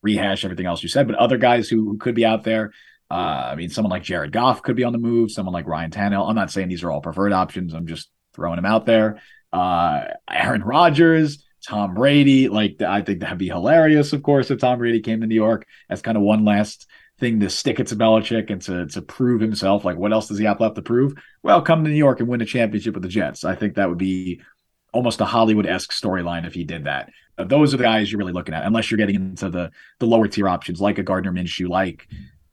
rehash 0.01 0.43
everything 0.43 0.65
else 0.65 0.83
you 0.83 0.89
said, 0.89 1.07
but 1.07 1.15
other 1.15 1.37
guys 1.37 1.69
who, 1.69 1.85
who 1.85 1.97
could 1.97 2.15
be 2.15 2.25
out 2.25 2.43
there. 2.43 2.73
Uh, 3.11 3.49
I 3.51 3.55
mean, 3.55 3.69
someone 3.69 3.91
like 3.91 4.03
Jared 4.03 4.31
Goff 4.31 4.61
could 4.61 4.75
be 4.75 4.83
on 4.83 4.93
the 4.93 4.99
move. 4.99 5.31
Someone 5.31 5.53
like 5.53 5.67
Ryan 5.67 5.91
Tannehill. 5.91 6.29
I'm 6.29 6.35
not 6.35 6.51
saying 6.51 6.67
these 6.67 6.83
are 6.83 6.91
all 6.91 7.01
preferred 7.01 7.33
options. 7.33 7.73
I'm 7.73 7.87
just 7.87 8.09
throwing 8.33 8.57
them 8.57 8.65
out 8.65 8.85
there. 8.85 9.21
Uh, 9.51 10.05
Aaron 10.29 10.61
Rodgers, 10.61 11.43
Tom 11.67 11.95
Brady. 11.95 12.49
Like, 12.49 12.81
I 12.81 13.01
think 13.01 13.21
that'd 13.21 13.37
be 13.37 13.47
hilarious, 13.47 14.13
of 14.13 14.21
course, 14.21 14.51
if 14.51 14.59
Tom 14.59 14.77
Brady 14.77 15.01
came 15.01 15.21
to 15.21 15.27
New 15.27 15.35
York 15.35 15.65
as 15.89 16.01
kind 16.01 16.17
of 16.17 16.23
one 16.23 16.45
last 16.45 16.87
thing 17.19 17.39
to 17.41 17.49
stick 17.49 17.79
it 17.79 17.87
to 17.87 17.95
Belichick 17.95 18.49
and 18.49 18.61
to 18.61 18.85
to 18.87 19.01
prove 19.01 19.41
himself. 19.41 19.83
Like, 19.83 19.97
what 19.97 20.13
else 20.13 20.27
does 20.27 20.37
he 20.37 20.45
have 20.45 20.61
left 20.61 20.75
to 20.75 20.81
prove? 20.81 21.13
Well, 21.43 21.61
come 21.61 21.83
to 21.83 21.89
New 21.89 21.95
York 21.95 22.19
and 22.19 22.29
win 22.29 22.41
a 22.41 22.45
championship 22.45 22.93
with 22.93 23.03
the 23.03 23.09
Jets. 23.09 23.43
I 23.43 23.55
think 23.55 23.75
that 23.75 23.89
would 23.89 23.97
be 23.97 24.41
almost 24.93 25.21
a 25.21 25.25
Hollywood 25.25 25.67
esque 25.67 25.91
storyline 25.91 26.47
if 26.47 26.53
he 26.53 26.63
did 26.63 26.85
that. 26.85 27.09
Those 27.37 27.73
are 27.73 27.77
the 27.77 27.83
guys 27.83 28.11
you're 28.11 28.19
really 28.19 28.33
looking 28.33 28.53
at, 28.53 28.65
unless 28.65 28.89
you're 28.89 28.97
getting 28.97 29.15
into 29.15 29.49
the 29.49 29.71
the 29.99 30.05
lower 30.05 30.27
tier 30.27 30.49
options 30.49 30.81
like 30.81 30.97
a 30.97 31.03
Gardner 31.03 31.31
Minshew, 31.31 31.69
like 31.69 32.07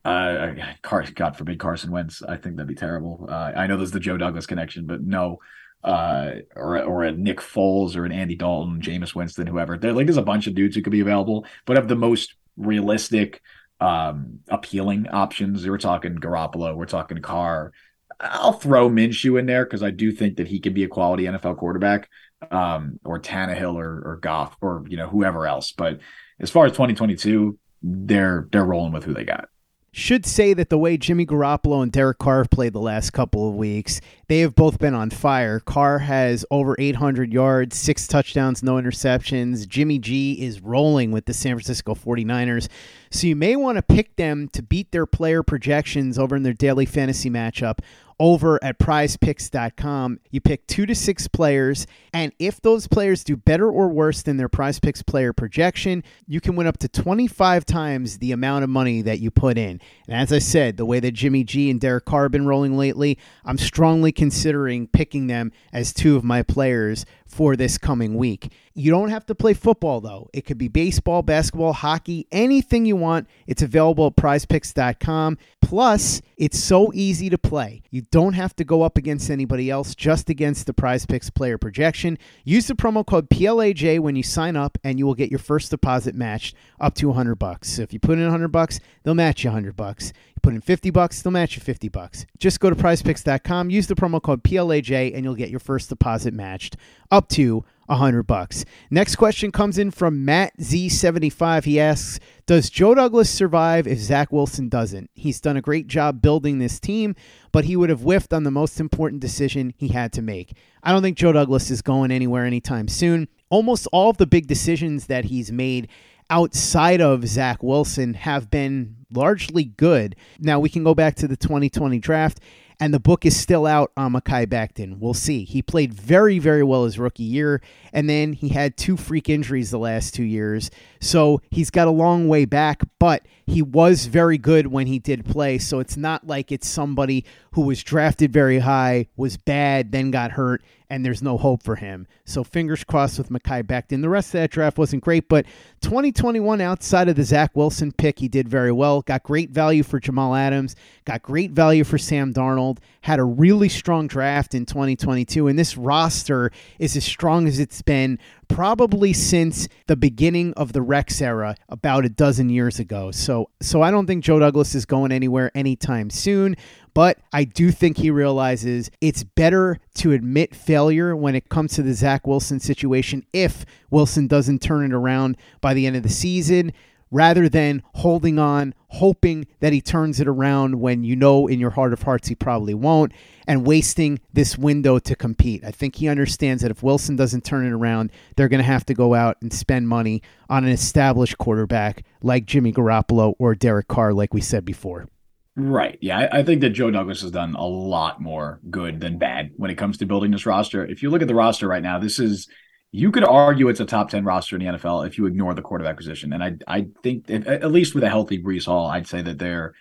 uh, 0.06 0.54
Car- 0.82 1.04
God 1.14 1.36
forbid 1.36 1.58
Carson 1.58 1.90
Wentz. 1.90 2.22
I 2.22 2.36
think 2.36 2.56
that'd 2.56 2.68
be 2.68 2.76
terrible. 2.76 3.26
Uh, 3.28 3.52
I 3.56 3.66
know 3.66 3.76
there's 3.76 3.90
the 3.90 3.98
Joe 3.98 4.16
Douglas 4.16 4.46
connection, 4.46 4.86
but 4.86 5.02
no. 5.02 5.40
Uh, 5.82 6.36
or 6.54 6.82
or 6.82 7.04
a 7.04 7.12
Nick 7.12 7.38
Foles 7.38 7.96
or 7.96 8.04
an 8.04 8.12
Andy 8.12 8.34
Dalton, 8.34 8.80
Jameis 8.80 9.14
Winston, 9.14 9.46
whoever. 9.46 9.76
There 9.76 9.92
like 9.92 10.06
there's 10.06 10.16
a 10.16 10.22
bunch 10.22 10.46
of 10.46 10.54
dudes 10.54 10.74
who 10.74 10.82
could 10.82 10.92
be 10.92 11.00
available, 11.00 11.44
but 11.64 11.76
of 11.76 11.86
the 11.86 11.94
most 11.94 12.34
realistic, 12.56 13.42
um, 13.80 14.40
appealing 14.48 15.08
options, 15.08 15.66
we're 15.66 15.78
talking 15.78 16.16
Garoppolo, 16.16 16.74
we're 16.74 16.86
talking 16.86 17.20
Carr. 17.20 17.72
I'll 18.18 18.52
throw 18.52 18.88
Minshew 18.88 19.38
in 19.38 19.46
there 19.46 19.64
because 19.64 19.82
I 19.82 19.90
do 19.90 20.10
think 20.10 20.38
that 20.38 20.48
he 20.48 20.60
can 20.60 20.72
be 20.72 20.84
a 20.84 20.88
quality 20.88 21.24
NFL 21.24 21.58
quarterback, 21.58 22.08
um, 22.50 22.98
or 23.04 23.20
Tannehill 23.20 23.74
or 23.74 24.12
or 24.12 24.16
Goff 24.16 24.56
or 24.60 24.84
you 24.88 24.96
know 24.96 25.08
whoever 25.08 25.46
else. 25.46 25.72
But 25.72 26.00
as 26.40 26.50
far 26.50 26.64
as 26.64 26.72
2022, 26.72 27.58
they're 27.82 28.48
they're 28.50 28.64
rolling 28.64 28.92
with 28.92 29.04
who 29.04 29.14
they 29.14 29.24
got 29.24 29.48
should 29.96 30.26
say 30.26 30.52
that 30.52 30.68
the 30.68 30.76
way 30.76 30.98
Jimmy 30.98 31.24
Garoppolo 31.24 31.82
and 31.82 31.90
Derek 31.90 32.18
Carr 32.18 32.38
have 32.38 32.50
played 32.50 32.74
the 32.74 32.80
last 32.80 33.14
couple 33.14 33.48
of 33.48 33.54
weeks, 33.54 34.02
they 34.28 34.40
have 34.40 34.54
both 34.54 34.78
been 34.78 34.92
on 34.92 35.08
fire. 35.08 35.58
Carr 35.58 36.00
has 36.00 36.44
over 36.50 36.76
800 36.78 37.32
yards, 37.32 37.78
six 37.78 38.06
touchdowns, 38.06 38.62
no 38.62 38.74
interceptions. 38.74 39.66
Jimmy 39.66 39.98
G 39.98 40.34
is 40.34 40.60
rolling 40.60 41.12
with 41.12 41.24
the 41.24 41.32
San 41.32 41.54
Francisco 41.54 41.94
49ers. 41.94 42.68
So 43.10 43.26
you 43.26 43.36
may 43.36 43.56
want 43.56 43.76
to 43.76 43.82
pick 43.82 44.16
them 44.16 44.48
to 44.48 44.62
beat 44.62 44.92
their 44.92 45.06
player 45.06 45.42
projections 45.42 46.18
over 46.18 46.36
in 46.36 46.42
their 46.42 46.52
daily 46.52 46.84
fantasy 46.84 47.30
matchup 47.30 47.78
over 48.18 48.62
at 48.62 48.78
prizepicks.com. 48.78 50.20
You 50.30 50.40
pick 50.40 50.66
two 50.66 50.86
to 50.86 50.94
six 50.94 51.28
players, 51.28 51.86
and 52.12 52.32
if 52.38 52.60
those 52.60 52.86
players 52.86 53.24
do 53.24 53.36
better 53.36 53.70
or 53.70 53.88
worse 53.88 54.22
than 54.22 54.36
their 54.36 54.48
prize 54.48 54.78
picks 54.78 55.02
player 55.02 55.32
projection, 55.32 56.02
you 56.26 56.40
can 56.40 56.56
win 56.56 56.66
up 56.66 56.78
to 56.78 56.88
25 56.88 57.64
times 57.64 58.18
the 58.18 58.32
amount 58.32 58.64
of 58.64 58.70
money 58.70 59.02
that 59.02 59.20
you 59.20 59.30
put 59.30 59.58
in. 59.58 59.80
And 60.08 60.16
as 60.16 60.32
I 60.32 60.38
said, 60.38 60.76
the 60.76 60.86
way 60.86 61.00
that 61.00 61.12
Jimmy 61.12 61.44
G 61.44 61.70
and 61.70 61.80
Derek 61.80 62.04
Carr 62.04 62.24
have 62.24 62.32
been 62.32 62.46
rolling 62.46 62.76
lately, 62.76 63.18
I'm 63.44 63.58
strongly 63.58 64.12
considering 64.12 64.86
picking 64.88 65.26
them 65.26 65.52
as 65.72 65.92
two 65.92 66.16
of 66.16 66.24
my 66.24 66.42
players 66.42 67.04
for 67.36 67.54
this 67.54 67.76
coming 67.76 68.16
week. 68.16 68.50
You 68.72 68.90
don't 68.90 69.10
have 69.10 69.26
to 69.26 69.34
play 69.34 69.52
football, 69.52 70.00
though. 70.00 70.30
It 70.32 70.46
could 70.46 70.56
be 70.56 70.68
baseball, 70.68 71.22
basketball, 71.22 71.74
hockey, 71.74 72.26
anything 72.32 72.86
you 72.86 72.96
want. 72.96 73.28
It's 73.46 73.60
available 73.60 74.06
at 74.06 74.16
prizepicks.com. 74.16 75.36
Plus, 75.60 76.22
it's 76.36 76.58
so 76.58 76.92
easy 76.94 77.28
to 77.28 77.36
play. 77.36 77.82
You 77.90 78.02
don't 78.10 78.34
have 78.34 78.54
to 78.56 78.64
go 78.64 78.82
up 78.82 78.96
against 78.96 79.30
anybody 79.30 79.70
else, 79.70 79.94
just 79.94 80.30
against 80.30 80.66
the 80.66 80.72
prizepicks 80.72 81.34
player 81.34 81.58
projection. 81.58 82.18
Use 82.44 82.68
the 82.68 82.74
promo 82.74 83.04
code 83.04 83.28
PLAJ 83.28 83.98
when 83.98 84.16
you 84.16 84.22
sign 84.22 84.56
up, 84.56 84.78
and 84.84 84.98
you 84.98 85.06
will 85.06 85.14
get 85.14 85.30
your 85.30 85.38
first 85.38 85.70
deposit 85.70 86.14
matched 86.14 86.54
up 86.80 86.94
to 86.94 87.08
100 87.08 87.34
bucks. 87.34 87.70
So 87.72 87.82
if 87.82 87.92
you 87.92 87.98
put 87.98 88.18
in 88.18 88.24
100 88.24 88.48
bucks, 88.48 88.80
they'll 89.02 89.14
match 89.14 89.44
you 89.44 89.50
100 89.50 89.76
bucks. 89.76 90.12
You 90.28 90.40
put 90.42 90.54
in 90.54 90.60
50 90.60 90.90
bucks, 90.90 91.20
they'll 91.20 91.32
match 91.32 91.56
you 91.56 91.62
50 91.62 91.88
bucks. 91.88 92.26
Just 92.38 92.60
go 92.60 92.70
to 92.70 92.76
prizepicks.com, 92.76 93.70
use 93.70 93.86
the 93.86 93.94
promo 93.94 94.22
code 94.22 94.44
PLAJ, 94.44 95.14
and 95.14 95.24
you'll 95.24 95.34
get 95.34 95.50
your 95.50 95.60
first 95.60 95.88
deposit 95.88 96.32
matched 96.32 96.76
up 97.10 97.25
to 97.30 97.64
a 97.88 97.96
hundred 97.96 98.24
bucks. 98.24 98.64
Next 98.90 99.16
question 99.16 99.52
comes 99.52 99.78
in 99.78 99.90
from 99.90 100.24
Matt 100.24 100.56
Z75. 100.58 101.64
He 101.64 101.80
asks, 101.80 102.18
Does 102.46 102.70
Joe 102.70 102.94
Douglas 102.94 103.30
survive 103.30 103.86
if 103.86 103.98
Zach 103.98 104.32
Wilson 104.32 104.68
doesn't? 104.68 105.10
He's 105.14 105.40
done 105.40 105.56
a 105.56 105.62
great 105.62 105.86
job 105.86 106.20
building 106.20 106.58
this 106.58 106.80
team, 106.80 107.14
but 107.52 107.64
he 107.64 107.76
would 107.76 107.90
have 107.90 108.00
whiffed 108.00 108.32
on 108.32 108.42
the 108.42 108.50
most 108.50 108.80
important 108.80 109.20
decision 109.20 109.72
he 109.76 109.88
had 109.88 110.12
to 110.14 110.22
make. 110.22 110.56
I 110.82 110.92
don't 110.92 111.02
think 111.02 111.16
Joe 111.16 111.32
Douglas 111.32 111.70
is 111.70 111.82
going 111.82 112.10
anywhere 112.10 112.44
anytime 112.44 112.88
soon. 112.88 113.28
Almost 113.48 113.86
all 113.92 114.10
of 114.10 114.16
the 114.16 114.26
big 114.26 114.46
decisions 114.46 115.06
that 115.06 115.26
he's 115.26 115.52
made 115.52 115.88
outside 116.28 117.00
of 117.00 117.26
Zach 117.26 117.62
Wilson 117.62 118.14
have 118.14 118.50
been 118.50 118.96
largely 119.12 119.64
good. 119.64 120.16
Now 120.40 120.58
we 120.58 120.68
can 120.68 120.82
go 120.82 120.94
back 120.94 121.14
to 121.16 121.28
the 121.28 121.36
2020 121.36 121.98
draft 122.00 122.40
and 122.78 122.92
the 122.92 123.00
book 123.00 123.24
is 123.24 123.36
still 123.36 123.66
out 123.66 123.92
on 123.96 124.12
Mekhi 124.12 124.46
Becton. 124.46 124.98
We'll 124.98 125.14
see. 125.14 125.44
He 125.44 125.62
played 125.62 125.94
very, 125.94 126.38
very 126.38 126.62
well 126.62 126.84
his 126.84 126.98
rookie 126.98 127.22
year, 127.22 127.62
and 127.92 128.08
then 128.08 128.32
he 128.32 128.50
had 128.50 128.76
two 128.76 128.96
freak 128.96 129.28
injuries 129.28 129.70
the 129.70 129.78
last 129.78 130.14
two 130.14 130.24
years. 130.24 130.70
So 131.00 131.40
he's 131.50 131.70
got 131.70 131.88
a 131.88 131.92
long 131.92 132.28
way 132.28 132.44
back, 132.44 132.82
but 132.98 133.26
he 133.46 133.62
was 133.62 134.06
very 134.06 134.38
good 134.38 134.66
when 134.66 134.86
he 134.86 134.98
did 134.98 135.24
play. 135.24 135.58
So 135.58 135.78
it's 135.78 135.96
not 135.96 136.26
like 136.26 136.52
it's 136.52 136.68
somebody 136.68 137.24
who 137.52 137.62
was 137.62 137.82
drafted 137.82 138.32
very 138.32 138.58
high, 138.58 139.08
was 139.16 139.36
bad, 139.36 139.92
then 139.92 140.10
got 140.10 140.32
hurt, 140.32 140.62
and 140.90 141.04
there's 141.04 141.22
no 141.22 141.36
hope 141.36 141.62
for 141.62 141.76
him. 141.76 142.06
So 142.24 142.44
fingers 142.44 142.84
crossed 142.84 143.18
with 143.18 143.30
Mekhi 143.30 143.62
Becton. 143.62 144.02
The 144.02 144.08
rest 144.08 144.28
of 144.28 144.40
that 144.40 144.50
draft 144.50 144.78
wasn't 144.78 145.02
great, 145.02 145.28
but 145.28 145.46
2021 145.82 146.60
outside 146.60 147.08
of 147.08 147.16
the 147.16 147.24
Zach 147.24 147.54
Wilson 147.54 147.92
pick, 147.92 148.18
he 148.18 148.28
did 148.28 148.48
very 148.48 148.72
well. 148.72 149.02
Got 149.02 149.22
great 149.22 149.50
value 149.50 149.82
for 149.82 150.00
Jamal 150.00 150.34
Adams, 150.34 150.76
got 151.04 151.22
great 151.22 151.50
value 151.52 151.84
for 151.84 151.98
Sam 151.98 152.32
Darnold, 152.32 152.78
had 153.02 153.18
a 153.18 153.24
really 153.24 153.68
strong 153.68 154.06
draft 154.06 154.54
in 154.54 154.66
2022, 154.66 155.48
and 155.48 155.58
this 155.58 155.76
roster 155.76 156.50
is 156.78 156.96
as 156.96 157.04
strong 157.04 157.46
as 157.46 157.58
it's 157.58 157.82
been 157.82 158.18
probably 158.48 159.12
since 159.12 159.68
the 159.86 159.96
beginning 159.96 160.52
of 160.54 160.72
the 160.72 160.82
Rex 160.82 161.20
era 161.20 161.56
about 161.68 162.04
a 162.04 162.08
dozen 162.08 162.48
years 162.48 162.78
ago. 162.78 163.10
So 163.10 163.50
so 163.60 163.82
I 163.82 163.90
don't 163.90 164.06
think 164.06 164.24
Joe 164.24 164.38
Douglas 164.38 164.74
is 164.74 164.86
going 164.86 165.12
anywhere 165.12 165.50
anytime 165.54 166.10
soon. 166.10 166.56
But 166.96 167.18
I 167.30 167.44
do 167.44 167.72
think 167.72 167.98
he 167.98 168.10
realizes 168.10 168.90
it's 169.02 169.22
better 169.22 169.78
to 169.96 170.12
admit 170.12 170.56
failure 170.56 171.14
when 171.14 171.34
it 171.34 171.50
comes 171.50 171.74
to 171.74 171.82
the 171.82 171.92
Zach 171.92 172.26
Wilson 172.26 172.58
situation 172.58 173.26
if 173.34 173.66
Wilson 173.90 174.26
doesn't 174.26 174.62
turn 174.62 174.82
it 174.86 174.94
around 174.94 175.36
by 175.60 175.74
the 175.74 175.86
end 175.86 175.96
of 175.96 176.02
the 176.02 176.08
season 176.08 176.72
rather 177.10 177.50
than 177.50 177.82
holding 177.96 178.38
on, 178.38 178.72
hoping 178.88 179.46
that 179.60 179.74
he 179.74 179.82
turns 179.82 180.20
it 180.20 180.26
around 180.26 180.80
when 180.80 181.04
you 181.04 181.16
know 181.16 181.46
in 181.46 181.60
your 181.60 181.68
heart 181.68 181.92
of 181.92 182.00
hearts 182.00 182.28
he 182.28 182.34
probably 182.34 182.72
won't, 182.72 183.12
and 183.46 183.66
wasting 183.66 184.18
this 184.32 184.56
window 184.56 184.98
to 184.98 185.14
compete. 185.14 185.62
I 185.66 185.72
think 185.72 185.96
he 185.96 186.08
understands 186.08 186.62
that 186.62 186.70
if 186.70 186.82
Wilson 186.82 187.14
doesn't 187.14 187.44
turn 187.44 187.66
it 187.66 187.72
around, 187.74 188.10
they're 188.36 188.48
going 188.48 188.62
to 188.62 188.64
have 188.64 188.86
to 188.86 188.94
go 188.94 189.12
out 189.12 189.36
and 189.42 189.52
spend 189.52 189.86
money 189.86 190.22
on 190.48 190.64
an 190.64 190.70
established 190.70 191.36
quarterback 191.36 192.04
like 192.22 192.46
Jimmy 192.46 192.72
Garoppolo 192.72 193.34
or 193.38 193.54
Derek 193.54 193.86
Carr, 193.86 194.14
like 194.14 194.32
we 194.32 194.40
said 194.40 194.64
before. 194.64 195.08
Right. 195.56 195.98
Yeah. 196.02 196.18
I, 196.18 196.40
I, 196.40 196.42
think 196.42 196.60
that 196.60 196.70
Joe 196.70 196.90
Douglas 196.90 197.22
has 197.22 197.30
done 197.30 197.54
a 197.54 197.64
lot 197.64 198.20
more 198.20 198.60
good 198.68 199.00
than 199.00 199.16
bad 199.16 199.52
when 199.56 199.70
it 199.70 199.76
comes 199.76 199.96
to 199.98 200.06
building 200.06 200.30
this 200.30 200.44
roster. 200.44 200.84
If 200.84 201.02
you 201.02 201.08
look 201.08 201.22
at 201.22 201.28
the 201.28 201.34
roster 201.34 201.66
right 201.66 201.82
now, 201.82 201.98
this 201.98 202.18
is, 202.18 202.46
you 202.92 203.10
could 203.10 203.24
argue 203.24 203.68
it's 203.68 203.80
a 203.80 203.86
top 203.86 204.10
10 204.10 204.22
roster 204.22 204.56
in 204.56 204.64
the 204.64 204.72
NFL 204.78 205.06
if 205.06 205.16
you 205.16 205.24
ignore 205.24 205.54
the 205.54 205.62
quarterback 205.62 205.96
position. 205.96 206.34
And 206.34 206.44
I, 206.44 206.56
I 206.68 206.86
think, 207.02 207.30
if, 207.30 207.48
at 207.48 207.72
least 207.72 207.94
with 207.94 208.04
a 208.04 208.10
healthy 208.10 208.40
Breece 208.40 208.66
Hall, 208.66 208.86
I'd 208.86 209.06
say 209.06 209.22
that 209.22 209.38
they're 209.38 209.72